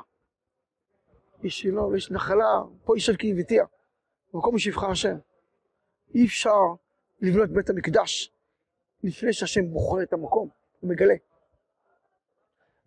יש 1.43 1.61
שילה 1.61 1.83
ויש 1.83 2.11
נחלה, 2.11 2.61
פה 2.85 2.97
יושב 2.97 3.15
כי 3.15 3.31
הבטיח. 3.31 3.67
במקום 4.33 4.57
שיבחר 4.57 4.91
השם. 4.91 5.15
אי 6.13 6.25
אפשר 6.25 6.59
לבנות 7.21 7.49
בית 7.49 7.69
המקדש 7.69 8.33
לפני 9.03 9.33
שהשם 9.33 9.69
בוחר 9.73 10.03
את 10.03 10.13
המקום, 10.13 10.49
הוא 10.79 10.89
מגלה. 10.89 11.15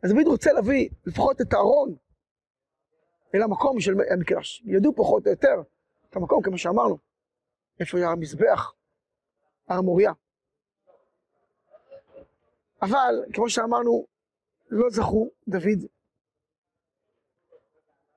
אז 0.03 0.11
דוד 0.11 0.27
רוצה 0.27 0.53
להביא 0.53 0.89
לפחות 1.07 1.41
את 1.41 1.53
הארון 1.53 1.97
אל 3.35 3.43
המקום 3.43 3.81
של 3.81 3.93
המקדש. 4.11 4.63
ידעו 4.67 4.93
פחות 4.97 5.27
או 5.27 5.31
יותר 5.31 5.63
את 6.11 6.17
המקום, 6.17 6.43
כמו 6.43 6.59
שאמרנו, 6.59 6.99
איפה 7.81 7.99
היה 7.99 8.09
המזבח, 8.09 8.75
הר 9.69 9.81
מוריה. 9.81 10.13
אבל, 12.83 13.25
כמו 13.35 13.51
שאמרנו, 13.51 14.07
לא 14.71 14.91
זכו 14.91 15.31
דוד 15.49 15.87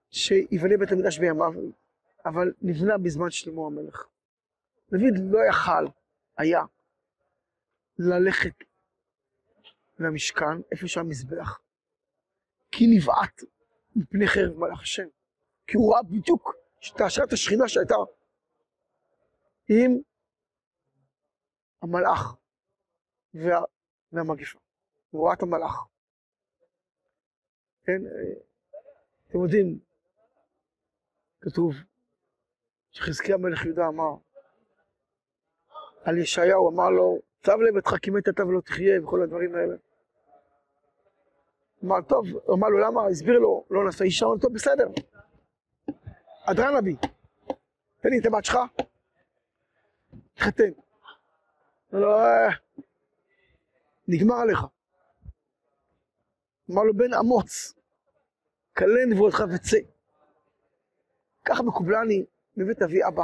שיבנה 0.10 0.78
בית 0.78 0.92
המקדש 0.92 1.20
בימיו, 1.20 1.54
אבל 2.26 2.54
נבנה 2.62 2.98
בזמן 2.98 3.32
שלמה 3.32 3.66
המלך. 3.66 4.08
דוד 4.92 5.32
לא 5.32 5.40
יכל, 5.50 5.86
היה, 6.38 6.62
ללכת 7.98 8.56
למשכן, 10.00 10.62
איפה 10.72 10.88
שהיה 10.88 11.06
מזבח, 11.06 11.60
כי 12.72 12.86
נבעט 12.96 13.42
מפני 13.96 14.28
חרב 14.28 14.58
מלאך 14.58 14.82
השם. 14.82 15.08
כי 15.68 15.78
הוא 15.78 15.94
ראה 15.94 16.04
בדיוק 16.04 16.56
את 17.24 17.34
השכינה 17.34 17.68
שהייתה 17.68 17.96
עם 19.70 19.92
המלאך 21.82 22.36
וה, 23.34 23.62
והמגיפה. 24.12 24.60
הוא 25.10 25.26
ראה 25.28 25.34
את 25.34 25.42
המלאך. 25.42 25.88
כן, 27.84 28.02
אתם 29.28 29.44
יודעים, 29.44 29.80
כתוב 31.42 31.74
שחזקיה 32.92 33.38
מלך 33.38 33.66
יהודה 33.66 33.88
אמר 33.88 34.31
על 36.04 36.18
ישעיהו, 36.18 36.70
אמר 36.70 36.90
לו, 36.90 37.20
צב 37.44 37.58
לב 37.62 37.78
את 37.78 37.88
חכימי 37.88 38.20
אתה 38.20 38.46
ולא 38.46 38.62
תחיה 38.62 39.04
וכל 39.04 39.24
הדברים 39.24 39.56
האלה. 39.56 39.76
אמר, 41.84 42.02
טוב, 42.02 42.26
אמר 42.50 42.70
לו, 42.70 42.78
למה? 42.78 43.08
הסביר 43.08 43.40
לו, 43.40 43.66
לא 43.70 43.86
נעשה 43.86 44.04
אישה, 44.04 44.26
אמר, 44.26 44.38
טוב, 44.38 44.54
בסדר. 44.54 44.88
אדרנבי, 46.46 46.96
תן 48.02 48.10
לי 48.10 48.20
את 48.20 48.26
הבת 48.26 48.46
שלך, 48.46 48.58
תחתן. 50.34 50.72
אמר 51.94 52.02
לו, 52.02 52.18
אה, 52.18 52.50
נגמר 54.08 54.36
עליך. 54.36 54.60
אמר 56.72 56.84
לו, 56.84 56.94
בן 56.94 57.14
אמוץ, 57.14 57.74
כלה 58.78 59.06
נבואתך 59.10 59.44
וצא. 59.56 59.78
ככה 61.46 61.64
מקובלני 61.64 62.26
מבית 62.58 62.82
אבי 62.82 63.08
אבא. 63.08 63.24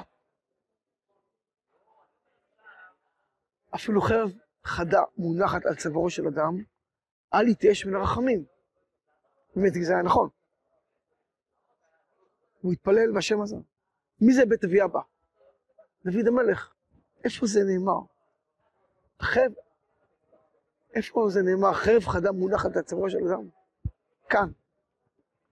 אפילו 3.76 4.02
חרב 4.02 4.32
חדה 4.64 5.02
מונחת 5.18 5.66
על 5.66 5.76
צווארו 5.76 6.10
של 6.10 6.28
אדם, 6.28 6.64
אל 7.34 7.48
יתייאש 7.48 7.86
מן 7.86 7.96
הרחמים. 7.96 8.46
באמת, 9.56 9.74
זה 9.74 9.94
היה 9.94 10.02
נכון. 10.02 10.30
הוא 12.62 12.74
התפלל 12.74 13.12
בשם 13.18 13.42
הזה. 13.42 13.56
מי 14.22 14.34
זה 14.34 14.46
בית 14.46 14.64
אבי 14.64 14.84
אבא? 14.84 15.00
דוד 16.06 16.28
המלך. 16.28 16.74
איפה 17.24 17.46
זה 17.46 17.60
נאמר? 17.64 18.00
חרב, 19.22 19.52
איפה 20.96 21.30
זה 21.30 21.42
נאמר? 21.42 21.74
חרב 21.74 22.02
חדה 22.02 22.32
מונחת 22.32 22.76
על 22.76 22.82
צווארו 22.82 23.10
של 23.10 23.18
אדם. 23.28 23.50
כאן. 24.30 24.50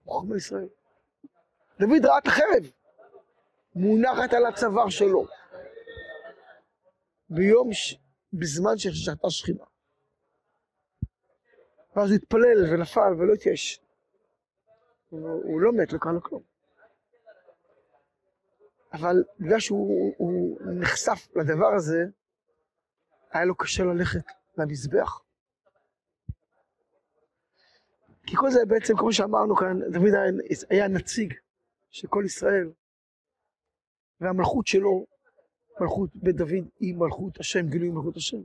חוכמה 0.04 0.36
ישראל. 0.36 0.68
דוד 1.78 2.06
ראה 2.06 2.18
את 2.18 2.26
החרב 2.26 2.70
מונחת 3.74 4.32
על 4.32 4.46
הצוואר 4.46 4.88
שלו. 4.88 5.26
ביום, 7.30 7.72
ש... 7.72 7.94
בזמן 8.38 8.78
ששתה 8.78 9.30
שכינה. 9.30 9.64
ואז 11.96 12.10
הוא 12.10 12.16
התפלל 12.16 12.72
ונפל 12.72 13.12
ולא 13.18 13.32
התייאש. 13.32 13.80
הוא, 15.08 15.28
הוא 15.28 15.60
לא 15.60 15.72
מת, 15.72 15.92
לא 15.92 15.98
קרה 15.98 16.12
לו 16.12 16.22
כלום. 16.22 16.42
אבל 18.92 19.24
בגלל 19.40 19.60
שהוא 19.60 20.58
נחשף 20.80 21.28
לדבר 21.36 21.74
הזה, 21.76 22.04
היה 23.32 23.44
לו 23.44 23.54
קשה 23.54 23.84
ללכת 23.84 24.24
למזבח. 24.58 25.22
כי 28.26 28.36
כל 28.36 28.50
זה 28.50 28.60
בעצם, 28.68 28.96
כמו 28.96 29.12
שאמרנו 29.12 29.56
כאן, 29.56 29.80
דוד 29.92 30.14
היה 30.70 30.88
נציג 30.88 31.34
של 31.90 32.08
כל 32.08 32.22
ישראל, 32.26 32.70
והמלכות 34.20 34.66
שלו, 34.66 35.06
מלכות 35.80 36.10
בית 36.14 36.36
דוד, 36.36 36.68
היא 36.80 36.94
מלכות 36.94 37.40
השם, 37.40 37.68
גילוי 37.68 37.88
מלכות 37.88 38.16
השם. 38.16 38.40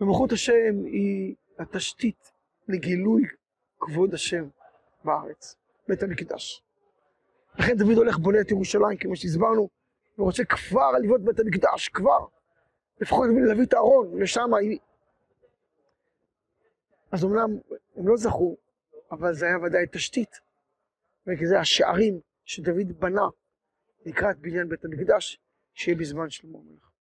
ומלכות 0.00 0.32
השם 0.32 0.84
היא 0.84 1.34
התשתית 1.58 2.32
לגילוי 2.68 3.22
כבוד 3.80 4.14
השם 4.14 4.48
בארץ, 5.04 5.56
בית 5.88 6.02
המקדש. 6.02 6.62
לכן 7.58 7.76
דוד 7.76 7.96
הולך 7.96 8.18
בונה 8.18 8.40
את 8.40 8.50
ירושלים, 8.50 8.96
כמו 8.98 9.16
שהסברנו, 9.16 9.68
ורוצה 10.18 10.44
כבר 10.44 10.92
לבנות 11.02 11.20
בית 11.20 11.40
המקדש, 11.40 11.88
כבר. 11.88 12.26
לפחות 13.00 13.28
להביא 13.48 13.64
את 13.64 13.72
הארון 13.74 14.20
לשם. 14.20 14.50
אז 17.12 17.24
אמנם 17.24 17.58
הם 17.96 18.08
לא 18.08 18.16
זכו, 18.16 18.56
אבל 19.10 19.34
זה 19.34 19.46
היה 19.46 19.58
ודאי 19.58 19.86
תשתית. 19.92 20.40
וזה 21.26 21.60
השערים 21.60 22.20
שדוד 22.44 23.00
בנה 23.00 23.28
לקראת 24.06 24.38
בניין 24.38 24.68
בית 24.68 24.84
המקדש, 24.84 25.38
שיהיה 25.74 25.98
בזמן 25.98 26.30
שלמה 26.30 26.58
המלך. 26.58 26.93